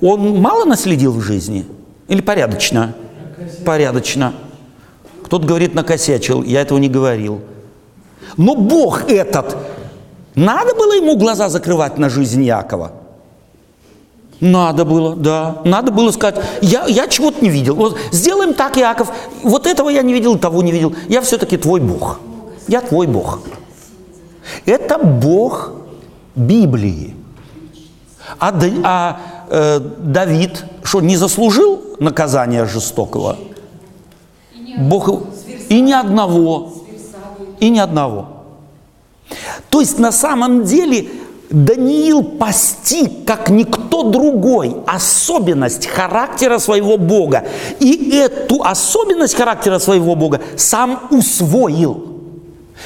он 0.00 0.40
мало 0.40 0.64
наследил 0.64 1.12
в 1.12 1.20
жизни? 1.20 1.66
Или 2.08 2.20
порядочно? 2.20 2.94
Порядочно. 3.64 4.34
Кто-то 5.34 5.48
говорит, 5.48 5.74
накосячил, 5.74 6.44
я 6.44 6.60
этого 6.60 6.78
не 6.78 6.88
говорил. 6.88 7.40
Но 8.36 8.54
Бог 8.54 9.10
этот, 9.10 9.56
надо 10.36 10.76
было 10.76 10.92
ему 10.92 11.16
глаза 11.16 11.48
закрывать 11.48 11.98
на 11.98 12.08
жизнь 12.08 12.44
Якова? 12.44 12.92
Надо 14.38 14.84
было, 14.84 15.16
да. 15.16 15.56
Надо 15.64 15.90
было 15.90 16.12
сказать, 16.12 16.40
я, 16.62 16.84
я 16.86 17.08
чего-то 17.08 17.42
не 17.42 17.50
видел. 17.50 17.74
Вот 17.74 17.98
сделаем 18.12 18.54
так, 18.54 18.76
Яков. 18.76 19.08
Вот 19.42 19.66
этого 19.66 19.88
я 19.88 20.02
не 20.02 20.12
видел, 20.12 20.38
того 20.38 20.62
не 20.62 20.70
видел. 20.70 20.94
Я 21.08 21.20
все-таки 21.20 21.56
твой 21.56 21.80
Бог. 21.80 22.20
Я 22.68 22.80
твой 22.80 23.08
Бог. 23.08 23.40
Это 24.66 24.98
Бог 24.98 25.72
Библии. 26.36 27.16
А, 28.38 28.54
а 28.84 29.20
э, 29.50 29.80
Давид 29.80 30.64
что, 30.84 31.00
не 31.00 31.16
заслужил 31.16 31.82
наказания 31.98 32.66
жестокого? 32.66 33.36
Бог 34.76 35.10
и 35.68 35.80
ни 35.80 35.92
одного, 35.92 36.72
и 37.60 37.70
ни 37.70 37.78
одного. 37.78 38.28
То 39.70 39.80
есть 39.80 39.98
на 39.98 40.12
самом 40.12 40.64
деле 40.64 41.08
Даниил 41.50 42.22
постиг, 42.22 43.24
как 43.26 43.50
никто 43.50 44.02
другой, 44.10 44.76
особенность 44.86 45.86
характера 45.86 46.58
своего 46.58 46.96
Бога. 46.96 47.44
И 47.80 48.10
эту 48.16 48.62
особенность 48.62 49.34
характера 49.34 49.78
своего 49.78 50.16
Бога 50.16 50.40
сам 50.56 51.00
усвоил. 51.10 52.13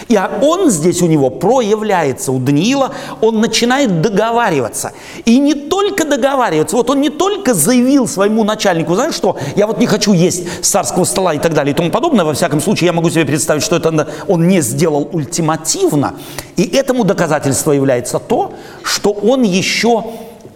И 0.08 0.18
он 0.42 0.70
здесь 0.70 1.02
у 1.02 1.06
него 1.06 1.30
проявляется, 1.30 2.32
у 2.32 2.38
Даниила, 2.38 2.92
он 3.20 3.40
начинает 3.40 4.00
договариваться. 4.00 4.92
И 5.24 5.38
не 5.38 5.54
только 5.54 6.04
договариваться, 6.04 6.76
вот 6.76 6.90
он 6.90 7.00
не 7.00 7.10
только 7.10 7.54
заявил 7.54 8.06
своему 8.06 8.44
начальнику, 8.44 8.94
знаешь 8.94 9.14
что, 9.14 9.36
я 9.56 9.66
вот 9.66 9.78
не 9.78 9.86
хочу 9.86 10.12
есть 10.12 10.64
с 10.64 10.68
царского 10.68 11.04
стола 11.04 11.34
и 11.34 11.38
так 11.38 11.54
далее 11.54 11.72
и 11.72 11.76
тому 11.76 11.90
подобное, 11.90 12.24
во 12.24 12.34
всяком 12.34 12.60
случае, 12.60 12.86
я 12.86 12.92
могу 12.92 13.10
себе 13.10 13.24
представить, 13.24 13.62
что 13.62 13.76
это 13.76 14.08
он 14.28 14.48
не 14.48 14.60
сделал 14.60 15.08
ультимативно. 15.12 16.14
И 16.56 16.62
этому 16.62 17.04
доказательство 17.04 17.72
является 17.72 18.18
то, 18.18 18.52
что 18.82 19.10
он 19.10 19.42
еще 19.42 20.04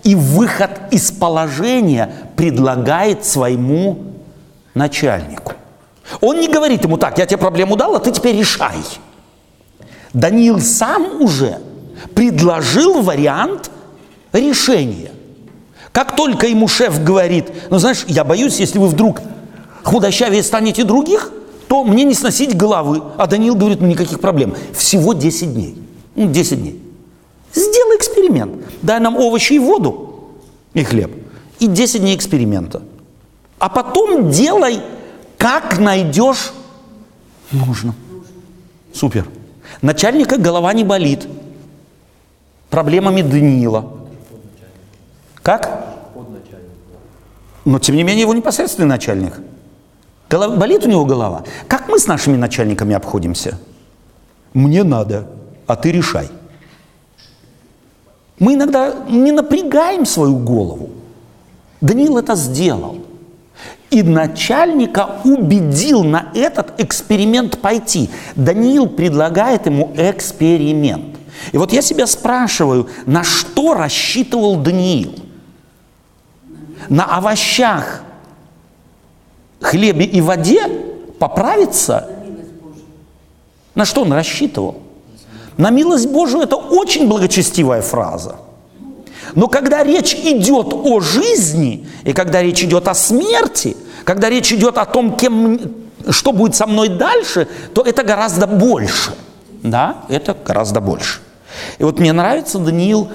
и 0.05 0.15
выход 0.15 0.71
из 0.91 1.11
положения 1.11 2.13
предлагает 2.37 3.25
своему 3.25 3.99
начальнику. 4.75 5.53
Он 6.21 6.41
не 6.41 6.49
говорит 6.49 6.85
ему 6.85 6.97
так, 6.99 7.19
я 7.19 7.27
тебе 7.27 7.39
проблему 7.39 7.77
дал, 7.77 7.95
а 7.95 8.01
ты 8.01 8.11
теперь 8.11 8.37
решай. 8.37 8.77
Даниил 10.13 10.61
сам 10.61 11.21
уже 11.21 11.59
предложил 12.15 13.03
вариант 13.03 13.71
решения. 14.33 15.13
Как 15.93 16.17
только 16.17 16.47
ему 16.47 16.69
шеф 16.69 17.03
говорит, 17.03 17.51
ну 17.71 17.79
знаешь, 17.79 18.05
я 18.09 18.25
боюсь, 18.25 18.59
если 18.59 18.79
вы 18.79 18.89
вдруг 18.89 19.21
худощавее 19.83 20.43
станете 20.43 20.85
других, 20.85 21.31
то 21.69 21.85
мне 21.85 22.05
не 22.05 22.15
сносить 22.15 22.57
головы. 22.57 23.03
А 23.17 23.27
Даниил 23.27 23.55
говорит, 23.55 23.81
ну 23.81 23.87
никаких 23.87 24.21
проблем. 24.21 24.55
Всего 24.75 25.13
10 25.13 25.55
дней. 25.55 25.77
Ну, 26.15 26.31
10 26.31 26.61
дней. 26.61 26.83
Сделай 27.55 27.97
эксперимент. 27.97 28.53
Дай 28.83 29.01
нам 29.01 29.17
овощи 29.17 29.55
и 29.55 29.59
воду 29.59 30.31
и 30.75 30.83
хлеб. 30.85 31.11
И 31.59 31.67
10 31.67 32.01
дней 32.01 32.17
эксперимента. 32.17 32.83
А 33.59 33.69
потом 33.69 34.31
делай, 34.31 34.81
как 35.39 35.79
найдешь 35.79 36.53
нужно. 37.53 37.95
Супер. 38.93 39.27
Начальника 39.83 40.39
голова 40.39 40.73
не 40.73 40.85
болит. 40.85 41.27
Проблемами 42.71 43.21
Даниила. 43.23 43.93
Как? 45.43 45.97
Но, 47.65 47.79
тем 47.79 47.97
не 47.97 48.05
менее, 48.05 48.23
его 48.23 48.35
непосредственный 48.35 48.89
начальник. 48.89 49.35
Голова, 50.31 50.57
болит 50.57 50.85
у 50.87 50.89
него 50.89 51.05
голова. 51.05 51.43
Как 51.69 51.89
мы 51.89 51.99
с 51.99 52.07
нашими 52.07 52.37
начальниками 52.37 52.95
обходимся? 52.95 53.59
Мне 54.55 54.85
надо, 54.85 55.27
а 55.67 55.77
ты 55.77 55.93
решай. 55.93 56.29
Мы 58.39 58.55
иногда 58.55 58.95
не 59.09 59.33
напрягаем 59.33 60.07
свою 60.07 60.37
голову. 60.37 60.91
Даниил 61.81 62.19
это 62.19 62.35
сделал. 62.37 63.02
И 63.93 64.03
начальника 64.03 65.21
убедил 65.23 66.03
на 66.03 66.31
этот 66.35 66.81
эксперимент 66.81 67.61
пойти. 67.61 68.09
Даниил 68.35 68.89
предлагает 68.89 69.67
ему 69.67 69.93
эксперимент. 69.95 71.17
И 71.53 71.59
вот 71.59 71.75
я 71.75 71.83
себя 71.83 72.07
спрашиваю, 72.07 72.89
на 73.05 73.23
что 73.23 73.75
рассчитывал 73.75 74.57
Даниил? 74.57 75.15
На 76.89 77.05
овощах, 77.05 78.03
хлебе 79.61 80.07
и 80.07 80.23
воде 80.23 80.63
поправиться? 81.19 82.09
На 83.75 83.85
что 83.85 84.03
он 84.03 84.13
рассчитывал? 84.15 84.79
На 85.59 85.69
милость 85.69 86.09
Божию 86.09 86.43
это 86.45 86.57
очень 86.57 87.09
благочестивая 87.09 87.83
фраза. 87.83 88.37
Но 89.35 89.49
когда 89.49 89.83
речь 89.83 90.15
идет 90.15 90.73
о 90.73 91.01
жизни, 91.01 91.87
и 92.05 92.13
когда 92.13 92.43
речь 92.43 92.63
идет 92.63 92.89
о 92.89 92.95
смерти, 92.95 93.77
когда 94.05 94.29
речь 94.29 94.53
идет 94.53 94.79
о 94.79 94.85
том, 94.85 95.17
кем, 95.17 95.61
что 96.11 96.33
будет 96.33 96.55
со 96.55 96.67
мной 96.67 96.89
дальше, 96.89 97.49
то 97.75 97.83
это 97.83 98.03
гораздо 98.03 98.47
больше. 98.47 99.13
Да, 99.63 100.05
это 100.09 100.37
гораздо 100.45 100.81
больше. 100.81 101.21
И 101.79 101.85
вот 101.85 101.99
мне 101.99 102.13
нравится 102.13 102.59
Даниил, 102.59 103.09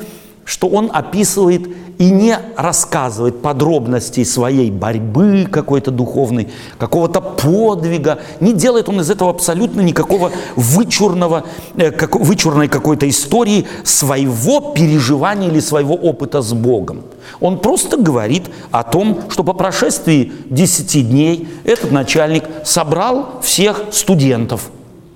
что 0.47 0.69
он 0.69 0.89
описывает 0.93 1.67
и 1.97 2.09
не 2.09 2.39
рассказывает 2.55 3.41
подробностей 3.41 4.23
своей 4.23 4.71
борьбы 4.71 5.45
какой-то 5.51 5.91
духовной, 5.91 6.47
какого-то 6.77 7.19
подвига. 7.19 8.19
Не 8.39 8.53
делает 8.53 8.87
он 8.87 9.01
из 9.01 9.09
этого 9.09 9.29
абсолютно 9.29 9.81
никакого 9.81 10.31
вычурного, 10.55 11.43
э, 11.75 11.91
как, 11.91 12.15
вычурной 12.15 12.69
какой-то 12.69 13.09
истории 13.09 13.67
своего 13.83 14.71
переживания 14.71 15.49
или 15.49 15.59
своего 15.59 15.95
опыта 15.95 16.41
с 16.41 16.53
Богом. 16.53 17.03
Он 17.41 17.59
просто 17.59 17.97
говорит 17.97 18.45
о 18.71 18.83
том, 18.83 19.23
что 19.29 19.43
по 19.43 19.51
прошествии 19.51 20.31
10 20.49 21.09
дней 21.09 21.49
этот 21.65 21.91
начальник 21.91 22.45
собрал 22.63 23.41
всех 23.41 23.81
студентов. 23.91 24.69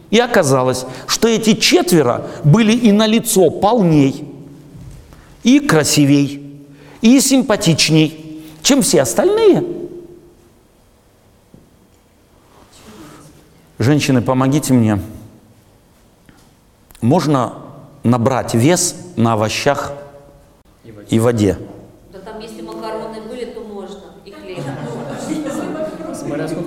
И 0.10 0.20
оказалось, 0.20 0.86
что 1.08 1.30
эти 1.30 1.54
четверо 1.54 2.24
были 2.44 2.74
и 2.74 2.92
на 2.92 3.08
лицо 3.08 3.50
полней, 3.50 4.31
и 5.44 5.60
красивей, 5.60 6.66
и 7.02 7.20
симпатичней, 7.20 8.44
чем 8.62 8.82
все 8.82 9.02
остальные. 9.02 9.64
Женщины, 13.80 14.22
помогите 14.22 14.74
мне. 14.74 15.00
Можно 17.02 17.54
набрать 18.04 18.54
вес 18.54 18.96
на 19.16 19.34
овощах 19.34 19.94
и 21.10 21.20
воде. 21.20 21.58
Да 22.14 22.20
там, 22.20 22.40
если 22.40 22.62
макароны 22.62 23.22
были, 23.22 23.46
то 23.46 23.62
можно. 23.62 24.02
И 24.24 24.32
хлеб. 24.32 24.60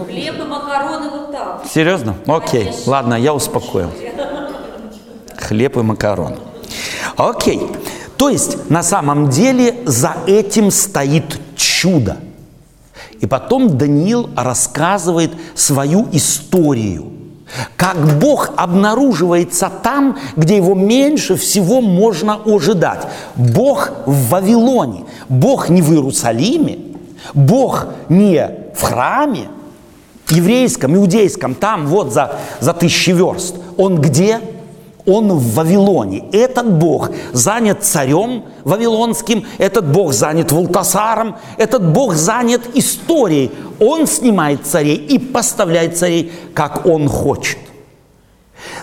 Хлеб 0.07 0.41
и 0.41 0.43
макароны 0.43 1.11
вот 1.11 1.31
так. 1.31 1.65
Серьезно? 1.73 2.17
Окей, 2.27 2.73
ладно, 2.87 3.15
я 3.15 3.33
успокоил. 3.33 3.91
Хлеб 5.39 5.77
и 5.77 5.83
макароны. 5.83 6.39
Окей. 7.17 7.61
То 8.17 8.29
есть 8.29 8.71
на 8.71 8.83
самом 8.83 9.29
деле 9.29 9.77
за 9.87 10.17
этим 10.27 10.71
стоит 10.71 11.39
чудо. 11.57 12.19
И 13.21 13.27
потом 13.27 13.77
Даниил 13.77 14.31
рассказывает 14.37 15.33
свою 15.55 16.09
историю. 16.13 17.13
Как 17.77 17.97
Бог 18.19 18.53
обнаруживается 18.57 19.71
там, 19.83 20.19
где 20.37 20.57
его 20.57 20.75
меньше 20.75 21.37
всего 21.37 21.81
можно 21.81 22.41
ожидать. 22.45 23.07
Бог 23.35 23.91
в 24.07 24.29
Вавилоне. 24.31 25.05
Бог 25.29 25.69
не 25.69 25.83
в 25.83 25.93
Иерусалиме. 25.93 26.79
Бог 27.33 27.87
не 28.09 28.51
в 28.75 28.83
храме 28.83 29.49
еврейском, 30.31 30.97
иудейском, 30.97 31.55
там 31.55 31.87
вот 31.87 32.13
за, 32.13 32.37
за 32.61 32.73
тысячи 32.73 33.11
верст. 33.11 33.57
Он 33.77 34.01
где? 34.01 34.41
Он 35.07 35.33
в 35.33 35.55
Вавилоне. 35.55 36.25
Этот 36.33 36.79
Бог 36.79 37.11
занят 37.33 37.85
царем 37.85 38.45
вавилонским, 38.65 39.45
этот 39.59 39.87
Бог 39.87 40.15
занят 40.15 40.51
Вултасаром, 40.51 41.37
этот 41.59 41.87
Бог 41.87 42.15
занят 42.15 42.63
историей. 42.75 43.51
Он 43.81 44.07
снимает 44.07 44.67
царей 44.67 44.97
и 44.97 45.19
поставляет 45.19 45.99
царей, 45.99 46.33
как 46.55 46.87
он 46.87 47.09
хочет. 47.09 47.59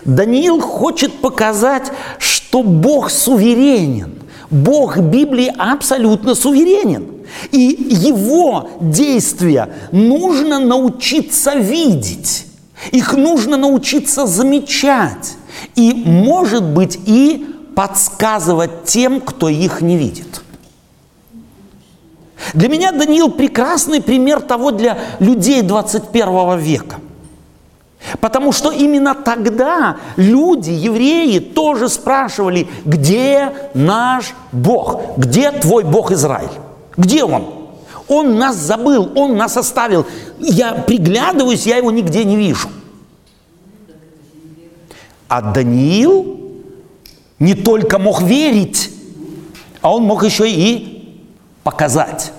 Даниил 0.05 0.61
хочет 0.61 1.21
показать, 1.21 1.91
что 2.19 2.61
Бог 2.61 3.09
суверенен. 3.09 4.19
Бог 4.51 4.97
Библии 4.99 5.51
абсолютно 5.57 6.35
суверенен. 6.35 7.07
И 7.51 7.59
его 7.89 8.69
действия 8.79 9.73
нужно 9.91 10.59
научиться 10.59 11.55
видеть. 11.55 12.45
Их 12.91 13.13
нужно 13.13 13.57
научиться 13.57 14.27
замечать 14.27 15.35
и, 15.75 15.93
может 15.93 16.63
быть, 16.63 16.99
и 17.05 17.47
подсказывать 17.75 18.85
тем, 18.85 19.21
кто 19.21 19.49
их 19.49 19.81
не 19.81 19.97
видит. 19.97 20.41
Для 22.53 22.69
меня 22.69 22.91
Даниил 22.91 23.29
прекрасный 23.31 24.01
пример 24.01 24.41
того 24.41 24.71
для 24.71 24.97
людей 25.19 25.61
21 25.61 26.57
века. 26.57 26.97
Потому 28.19 28.51
что 28.51 28.71
именно 28.71 29.13
тогда 29.13 29.97
люди, 30.15 30.71
евреи, 30.71 31.37
тоже 31.37 31.87
спрашивали, 31.87 32.67
где 32.83 33.53
наш 33.75 34.33
Бог? 34.51 35.17
Где 35.17 35.51
твой 35.51 35.83
Бог 35.83 36.11
Израиль? 36.11 36.49
Где 36.97 37.23
он? 37.23 37.45
Он 38.07 38.37
нас 38.37 38.55
забыл, 38.55 39.11
он 39.15 39.37
нас 39.37 39.55
оставил. 39.55 40.05
Я 40.39 40.73
приглядываюсь, 40.73 41.67
я 41.67 41.77
его 41.77 41.91
нигде 41.91 42.25
не 42.25 42.35
вижу. 42.35 42.69
А 45.31 45.41
Даниил 45.41 46.41
не 47.39 47.53
только 47.53 47.97
мог 47.99 48.21
верить, 48.21 48.91
а 49.79 49.95
он 49.95 50.03
мог 50.03 50.25
еще 50.25 50.51
и 50.51 51.23
показать. 51.63 52.33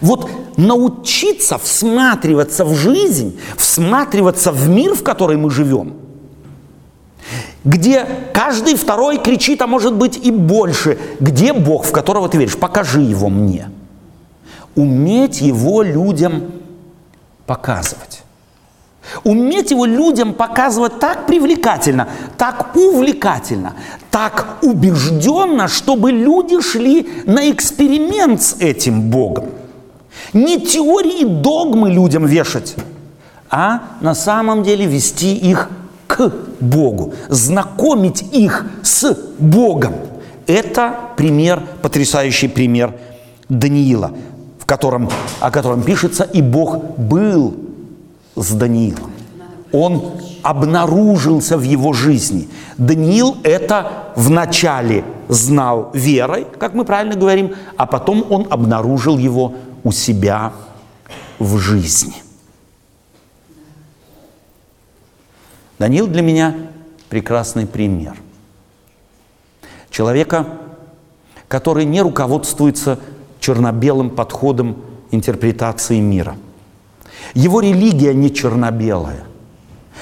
Вот 0.00 0.30
научиться 0.56 1.58
всматриваться 1.58 2.64
в 2.64 2.74
жизнь, 2.74 3.38
всматриваться 3.58 4.52
в 4.52 4.70
мир, 4.70 4.94
в 4.94 5.02
который 5.02 5.36
мы 5.36 5.50
живем, 5.50 5.96
где 7.62 8.06
каждый 8.32 8.74
второй 8.74 9.18
кричит, 9.18 9.60
а 9.60 9.66
может 9.66 9.92
быть 9.92 10.16
и 10.16 10.30
больше, 10.30 10.98
где 11.20 11.52
Бог, 11.52 11.84
в 11.84 11.92
которого 11.92 12.30
ты 12.30 12.38
веришь, 12.38 12.56
покажи 12.56 13.02
его 13.02 13.28
мне. 13.28 13.68
Уметь 14.76 15.42
его 15.42 15.82
людям 15.82 16.52
показывать. 17.44 18.19
Уметь 19.24 19.70
его 19.70 19.84
людям 19.84 20.34
показывать 20.34 20.98
так 20.98 21.26
привлекательно, 21.26 22.08
так 22.38 22.76
увлекательно, 22.76 23.74
так 24.10 24.58
убежденно, 24.62 25.68
чтобы 25.68 26.12
люди 26.12 26.60
шли 26.60 27.08
на 27.26 27.50
эксперимент 27.50 28.42
с 28.42 28.56
этим 28.58 29.10
Богом. 29.10 29.46
Не 30.32 30.60
теории 30.60 31.24
догмы 31.24 31.90
людям 31.90 32.26
вешать, 32.26 32.76
а 33.50 33.82
на 34.00 34.14
самом 34.14 34.62
деле 34.62 34.86
вести 34.86 35.36
их 35.36 35.68
к 36.06 36.32
Богу, 36.60 37.14
знакомить 37.28 38.22
их 38.32 38.66
с 38.82 39.16
Богом. 39.38 39.94
Это 40.46 40.94
пример, 41.16 41.62
потрясающий 41.82 42.48
пример 42.48 42.94
Даниила, 43.48 44.12
в 44.58 44.66
котором, 44.66 45.08
о 45.40 45.50
котором 45.50 45.82
пишется, 45.82 46.24
и 46.24 46.42
Бог 46.42 46.78
был 46.96 47.54
с 48.36 48.52
Даниилом. 48.52 49.12
Он 49.72 50.20
обнаружился 50.42 51.56
в 51.56 51.62
его 51.62 51.92
жизни. 51.92 52.48
Даниил 52.76 53.36
это 53.42 54.12
вначале 54.16 55.04
знал 55.28 55.90
верой, 55.92 56.46
как 56.58 56.74
мы 56.74 56.84
правильно 56.84 57.14
говорим, 57.14 57.54
а 57.76 57.86
потом 57.86 58.24
он 58.30 58.46
обнаружил 58.50 59.18
его 59.18 59.54
у 59.84 59.92
себя 59.92 60.52
в 61.38 61.58
жизни. 61.58 62.14
Даниил 65.78 66.06
для 66.06 66.22
меня 66.22 66.54
прекрасный 67.08 67.66
пример. 67.66 68.16
Человека, 69.90 70.46
который 71.48 71.84
не 71.84 72.02
руководствуется 72.02 72.98
черно-белым 73.40 74.10
подходом 74.10 74.76
интерпретации 75.10 75.98
мира. 76.00 76.36
Его 77.34 77.60
религия 77.60 78.14
не 78.14 78.32
черно-белая. 78.32 79.24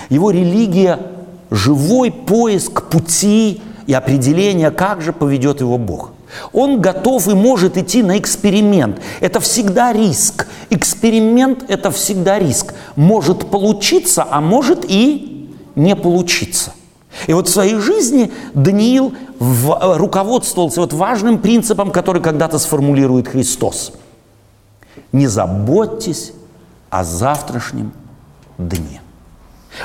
Его 0.08 0.30
религия– 0.30 0.98
живой 1.50 2.10
поиск 2.10 2.82
пути 2.84 3.60
и 3.86 3.94
определения, 3.94 4.70
как 4.70 5.02
же 5.02 5.12
поведет 5.12 5.60
его 5.60 5.78
Бог. 5.78 6.12
Он 6.52 6.80
готов 6.80 7.26
и 7.28 7.34
может 7.34 7.78
идти 7.78 8.02
на 8.02 8.18
эксперимент. 8.18 9.00
Это 9.20 9.40
всегда 9.40 9.92
риск. 9.92 10.46
Эксперимент– 10.68 11.64
это 11.68 11.90
всегда 11.90 12.38
риск. 12.38 12.74
Может 12.96 13.50
получиться, 13.50 14.26
а 14.30 14.40
может 14.40 14.84
и 14.86 15.50
не 15.74 15.96
получиться. 15.96 16.74
И 17.26 17.32
вот 17.32 17.48
в 17.48 17.50
своей 17.50 17.76
жизни 17.76 18.30
Даниил 18.52 19.14
в, 19.38 19.96
руководствовался 19.96 20.82
вот 20.82 20.92
важным 20.92 21.38
принципом, 21.38 21.90
который 21.90 22.20
когда-то 22.20 22.58
сформулирует 22.58 23.28
Христос. 23.28 23.92
Не 25.12 25.26
заботьтесь 25.26 26.32
о 26.90 27.04
завтрашнем 27.04 27.92
дне. 28.56 29.00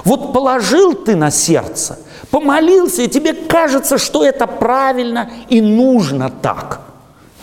Вот 0.03 0.33
положил 0.33 0.93
ты 0.93 1.15
на 1.15 1.29
сердце, 1.31 1.99
помолился, 2.31 3.03
и 3.03 3.07
тебе 3.07 3.33
кажется, 3.33 3.97
что 3.97 4.23
это 4.23 4.47
правильно 4.47 5.29
и 5.49 5.61
нужно 5.61 6.29
так. 6.29 6.81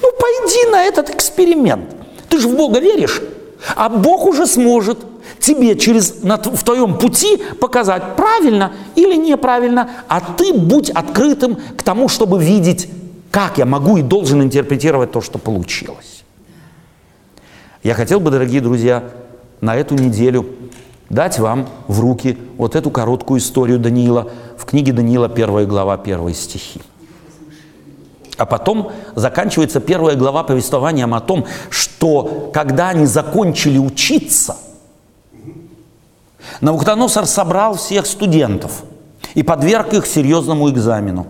Ну, 0.03 0.11
пойди 0.19 0.71
на 0.71 0.83
этот 0.83 1.11
эксперимент. 1.11 1.91
Ты 2.29 2.39
же 2.39 2.49
в 2.49 2.57
Бога 2.57 2.81
веришь, 2.81 3.21
а 3.77 3.89
Бог 3.89 4.27
уже 4.27 4.47
сможет 4.47 4.99
тебе 5.39 5.77
через, 5.77 6.23
на, 6.23 6.37
в 6.37 6.63
твоем 6.65 6.99
пути 6.99 7.43
показать, 7.61 8.17
правильно 8.17 8.73
или 8.95 9.15
неправильно, 9.15 9.91
а 10.09 10.21
ты 10.21 10.53
будь 10.53 10.91
открытым 10.91 11.59
к 11.77 11.83
тому, 11.83 12.09
чтобы 12.09 12.43
видеть, 12.43 12.89
как 13.31 13.59
я 13.59 13.67
могу 13.67 13.97
и 13.97 14.03
должен 14.03 14.43
интерпретировать 14.43 15.13
то, 15.13 15.21
что 15.21 15.39
получилось. 15.39 16.25
Я 17.83 17.95
хотел 17.95 18.21
бы, 18.21 18.31
дорогие 18.31 18.61
друзья, 18.61 19.05
на 19.61 19.77
эту 19.77 19.95
неделю 19.95 20.47
дать 21.09 21.39
вам 21.39 21.69
в 21.89 22.01
руки 22.01 22.39
вот 22.57 22.77
эту 22.77 22.91
короткую 22.91 23.41
историю 23.41 23.79
Даниила 23.79 24.31
в 24.57 24.65
книге 24.65 24.93
Даниила, 24.93 25.29
первая 25.29 25.67
глава, 25.67 25.97
первые 25.97 26.35
стихи. 26.35 26.81
А 28.37 28.47
потом 28.47 28.93
заканчивается 29.15 29.81
первая 29.81 30.17
глава 30.17 30.45
повествованием 30.45 31.13
о 31.13 31.21
том, 31.21 31.47
что 31.69 32.51
когда 32.55 32.89
они 32.91 33.07
закончили 33.07 33.79
учиться, 33.79 34.57
Навуходоносор 36.63 37.27
собрал 37.27 37.77
всех 37.77 38.07
студентов 38.07 38.83
и 39.35 39.43
подверг 39.43 39.93
их 39.93 40.07
серьезному 40.07 40.71
экзамену. 40.71 41.27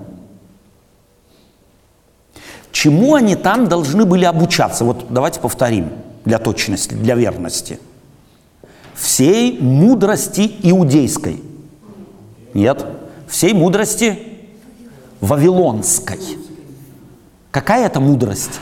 Чему 2.73 3.15
они 3.15 3.35
там 3.35 3.69
должны 3.69 4.05
были 4.05 4.25
обучаться? 4.25 4.85
Вот 4.85 5.07
давайте 5.11 5.41
повторим 5.41 5.91
для 6.25 6.39
точности, 6.39 6.95
для 6.95 7.17
верности– 7.17 7.81
всей 9.01 9.59
мудрости 9.61 10.57
иудейской. 10.63 11.43
Нет, 12.53 12.85
всей 13.29 13.55
мудрости 13.55 14.19
вавилонской. 15.21 16.19
Какая 17.51 17.87
это 17.87 17.99
мудрость? 18.01 18.61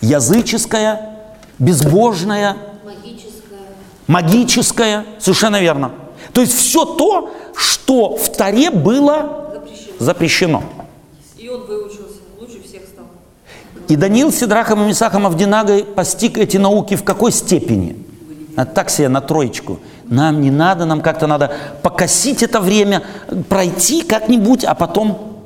Языческая, 0.00 1.18
безбожная, 1.58 2.56
Магическая. 2.84 3.60
магическая, 4.06 5.04
совершенно 5.18 5.60
верно. 5.60 5.92
То 6.32 6.40
есть 6.40 6.54
все 6.54 6.84
то, 6.84 7.32
что 7.56 8.16
в 8.16 8.30
Таре 8.36 8.70
было 8.70 9.50
Запрещено. 9.54 9.94
запрещено. 9.98 10.62
И 11.36 11.48
он 11.48 11.66
выучился, 11.66 12.20
лучше 12.38 12.62
всех 12.62 12.82
стал. 12.82 13.06
И 13.88 13.96
Даниил 13.96 14.32
Сидрахом 14.32 14.82
и 14.84 14.88
Месахом 14.88 15.26
Авдинагой 15.26 15.84
постиг 15.84 16.38
эти 16.38 16.56
науки 16.58 16.94
в 16.94 17.02
какой 17.04 17.32
степени? 17.32 17.96
А 18.58 18.64
так 18.64 18.90
себе 18.90 19.08
на 19.08 19.20
троечку. 19.20 19.78
Нам 20.06 20.40
не 20.40 20.50
надо, 20.50 20.84
нам 20.84 21.00
как-то 21.00 21.28
надо 21.28 21.52
покосить 21.80 22.42
это 22.42 22.60
время, 22.60 23.04
пройти 23.48 24.02
как-нибудь, 24.02 24.64
а 24.64 24.74
потом... 24.74 25.36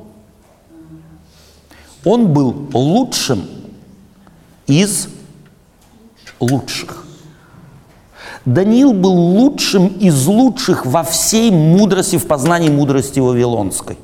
Он 2.03 2.33
был 2.33 2.69
лучшим 2.73 3.45
из 4.65 5.09
лучших. 6.39 7.05
Даниил 8.45 8.93
был 8.93 9.13
лучшим 9.13 9.89
из 9.89 10.25
лучших 10.25 10.87
во 10.87 11.03
всей 11.03 11.51
мудрости, 11.51 12.17
в 12.17 12.25
познании 12.25 12.71
мудрости 12.71 13.19
Вавилонской. 13.19 13.99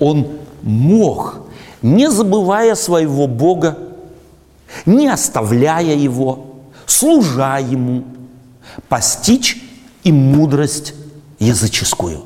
Он 0.00 0.26
мог, 0.62 1.42
не 1.80 2.10
забывая 2.10 2.74
своего 2.74 3.28
Бога, 3.28 3.78
не 4.84 5.06
оставляя 5.06 5.94
его, 5.94 6.53
служа 7.04 7.58
ему, 7.58 8.04
постичь 8.88 9.62
и 10.04 10.12
мудрость 10.12 10.94
языческую. 11.38 12.22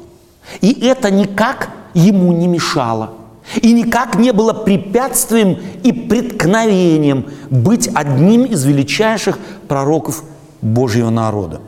И 0.60 0.72
это 0.86 1.10
никак 1.10 1.70
ему 1.94 2.32
не 2.32 2.46
мешало. 2.46 3.14
И 3.60 3.72
никак 3.72 4.16
не 4.16 4.32
было 4.32 4.52
препятствием 4.52 5.58
и 5.82 5.90
преткновением 5.90 7.26
быть 7.50 7.88
одним 7.92 8.44
из 8.44 8.64
величайших 8.64 9.38
пророков 9.66 10.22
Божьего 10.60 11.10
народа. 11.10 11.60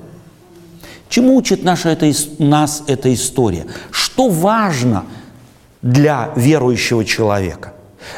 Чему 1.09 1.35
учит 1.35 1.65
наша 1.65 1.89
эта, 1.89 2.13
нас 2.39 2.85
эта 2.87 3.13
история? 3.13 3.67
Что 3.91 4.29
важно 4.29 5.05
для 5.83 6.33
верующего 6.37 7.05
человека? 7.05 7.73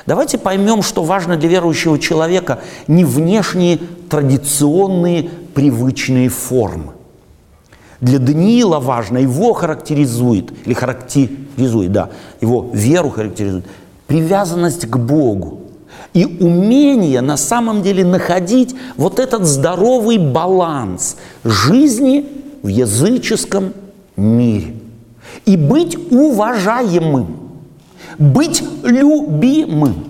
Давайте 0.07 0.39
поймем, 0.39 0.83
что 0.83 1.03
важно 1.03 1.37
для 1.37 1.49
верующего 1.49 1.99
человека 1.99 2.61
не 2.87 3.05
внешние 3.05 3.79
традиционные 4.09 5.29
привычные 5.55 6.29
формы. 6.29 6.93
Для 8.01 8.19
Даниила 8.19 8.81
важно, 8.81 9.19
его 9.19 9.53
характеризует, 9.53 10.53
или 10.67 10.75
характеризует, 10.75 11.93
да, 11.93 12.11
его 12.41 12.69
веру 12.73 13.11
характеризует, 13.11 13.65
привязанность 14.09 14.87
к 14.87 14.97
Богу 14.97 15.61
и 16.13 16.25
умение 16.25 17.21
на 17.21 17.37
самом 17.37 17.83
деле 17.83 18.05
находить 18.05 18.75
вот 18.97 19.19
этот 19.19 19.45
здоровый 19.45 20.19
баланс 20.19 21.17
жизни 21.45 22.27
в 22.63 22.69
языческом 22.69 23.73
мире 24.17 24.75
и 25.47 25.57
быть 25.57 25.97
уважаемым 26.11 27.39
быть 28.19 28.63
любимым 28.83 30.05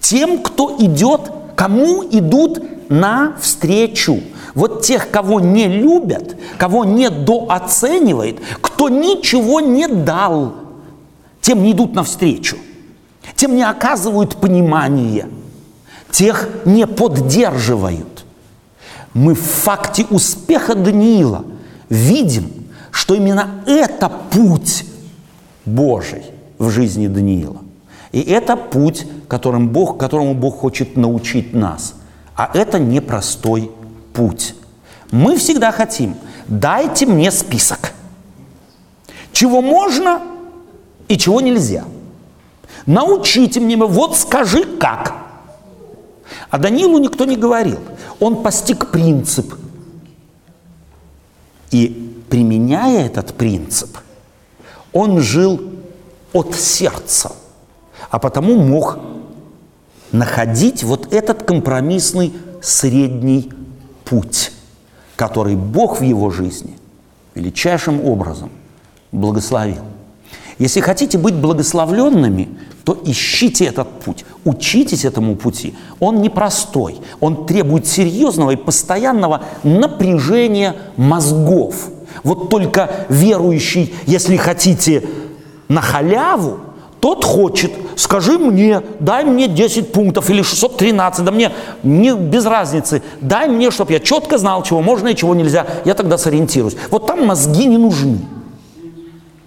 тем, 0.00 0.38
кто 0.38 0.76
идет, 0.78 1.20
кому 1.56 2.04
идут 2.04 2.62
навстречу. 2.90 4.20
Вот 4.54 4.82
тех, 4.82 5.10
кого 5.10 5.40
не 5.40 5.66
любят, 5.66 6.36
кого 6.58 6.84
не 6.84 7.10
дооценивает, 7.10 8.38
кто 8.60 8.88
ничего 8.88 9.60
не 9.60 9.88
дал, 9.88 10.54
тем 11.40 11.62
не 11.62 11.72
идут 11.72 11.94
навстречу, 11.94 12.56
тем 13.34 13.56
не 13.56 13.62
оказывают 13.62 14.36
понимания, 14.36 15.28
тех 16.10 16.48
не 16.64 16.86
поддерживают. 16.86 18.24
Мы 19.12 19.34
в 19.34 19.42
факте 19.42 20.06
успеха 20.10 20.74
Даниила 20.74 21.44
видим, 21.88 22.50
что 22.90 23.14
именно 23.14 23.62
это 23.66 24.08
путь 24.08 24.84
Божий 25.64 26.22
в 26.58 26.70
жизни 26.70 27.08
Даниила. 27.08 27.63
И 28.14 28.20
это 28.20 28.54
путь, 28.56 29.08
которым 29.26 29.70
Бог, 29.70 29.98
которому 29.98 30.34
Бог 30.34 30.60
хочет 30.60 30.96
научить 30.96 31.52
нас. 31.52 31.96
А 32.36 32.48
это 32.54 32.78
непростой 32.78 33.72
путь. 34.12 34.54
Мы 35.10 35.36
всегда 35.36 35.72
хотим, 35.72 36.14
дайте 36.46 37.06
мне 37.06 37.32
список, 37.32 37.92
чего 39.32 39.60
можно 39.60 40.22
и 41.08 41.18
чего 41.18 41.40
нельзя. 41.40 41.82
Научите 42.86 43.58
мне, 43.58 43.76
вот 43.76 44.16
скажи 44.16 44.62
как. 44.78 45.14
А 46.50 46.58
Данилу 46.58 46.98
никто 46.98 47.24
не 47.24 47.36
говорил. 47.36 47.80
Он 48.20 48.44
постиг 48.44 48.92
принцип. 48.92 49.54
И 51.72 52.22
применяя 52.30 53.06
этот 53.06 53.34
принцип, 53.34 53.98
он 54.92 55.18
жил 55.18 55.60
от 56.32 56.54
сердца, 56.54 57.32
а 58.14 58.20
потому 58.20 58.54
мог 58.54 59.00
находить 60.12 60.84
вот 60.84 61.12
этот 61.12 61.42
компромиссный 61.42 62.32
средний 62.62 63.50
путь, 64.04 64.52
который 65.16 65.56
Бог 65.56 65.98
в 65.98 66.04
его 66.04 66.30
жизни 66.30 66.78
величайшим 67.34 68.06
образом 68.06 68.50
благословил. 69.10 69.82
Если 70.60 70.78
хотите 70.78 71.18
быть 71.18 71.34
благословленными, 71.34 72.50
то 72.84 72.96
ищите 73.04 73.64
этот 73.64 73.90
путь, 73.98 74.24
учитесь 74.44 75.04
этому 75.04 75.34
пути. 75.34 75.74
Он 75.98 76.22
непростой, 76.22 77.00
он 77.18 77.46
требует 77.46 77.88
серьезного 77.88 78.52
и 78.52 78.56
постоянного 78.56 79.42
напряжения 79.64 80.76
мозгов. 80.96 81.88
Вот 82.22 82.48
только 82.48 82.92
верующий, 83.08 83.92
если 84.06 84.36
хотите, 84.36 85.02
на 85.66 85.80
халяву, 85.80 86.60
тот 87.04 87.22
хочет, 87.22 87.70
скажи 87.96 88.38
мне, 88.38 88.80
дай 88.98 89.26
мне 89.26 89.46
10 89.46 89.92
пунктов 89.92 90.30
или 90.30 90.40
613, 90.40 91.22
да 91.22 91.30
мне 91.32 91.52
не, 91.82 92.14
без 92.16 92.46
разницы, 92.46 93.02
дай 93.20 93.46
мне, 93.46 93.70
чтобы 93.70 93.92
я 93.92 94.00
четко 94.00 94.38
знал, 94.38 94.62
чего 94.62 94.80
можно 94.80 95.08
и 95.08 95.14
чего 95.14 95.34
нельзя, 95.34 95.66
я 95.84 95.92
тогда 95.92 96.16
сориентируюсь. 96.16 96.76
Вот 96.90 97.06
там 97.06 97.26
мозги 97.26 97.66
не 97.66 97.76
нужны. 97.76 98.20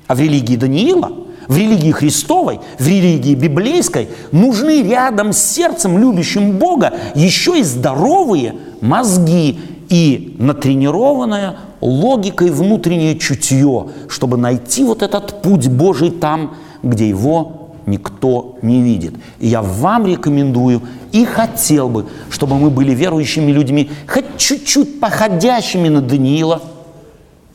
А 0.06 0.14
в 0.14 0.20
религии 0.20 0.56
Даниила, 0.56 1.12
в 1.48 1.58
религии 1.58 1.90
Христовой, 1.90 2.60
в 2.78 2.88
религии 2.88 3.34
библейской 3.34 4.10
нужны 4.32 4.84
рядом 4.84 5.34
с 5.34 5.40
сердцем, 5.40 5.98
любящим 5.98 6.60
Бога, 6.60 6.94
еще 7.16 7.60
и 7.60 7.64
здоровые 7.64 8.54
мозги 8.82 9.60
и 9.90 10.36
натренированная 10.38 11.58
логикой 11.82 12.52
внутреннее 12.52 13.18
чутье, 13.18 13.88
чтобы 14.10 14.38
найти 14.38 14.84
вот 14.84 15.02
этот 15.02 15.42
путь 15.42 15.68
Божий 15.68 16.12
там, 16.12 16.56
где 16.84 17.08
его 17.08 17.72
никто 17.86 18.58
не 18.62 18.82
видит. 18.82 19.16
И 19.40 19.48
я 19.48 19.62
вам 19.62 20.06
рекомендую 20.06 20.82
и 21.12 21.26
хотел 21.26 21.90
бы, 21.90 22.08
чтобы 22.30 22.58
мы 22.58 22.70
были 22.70 22.94
верующими 22.94 23.52
людьми, 23.52 23.90
хоть 24.08 24.38
чуть-чуть 24.38 25.00
походящими 25.00 25.90
на 25.90 26.02
Даниила 26.02 26.62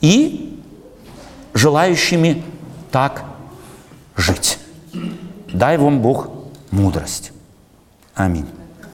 и 0.01 0.59
желающими 1.53 2.43
так 2.91 3.23
жить. 4.15 4.57
Дай 5.53 5.77
вам 5.77 6.01
Бог 6.01 6.29
мудрость. 6.71 7.31
Аминь. 8.15 8.47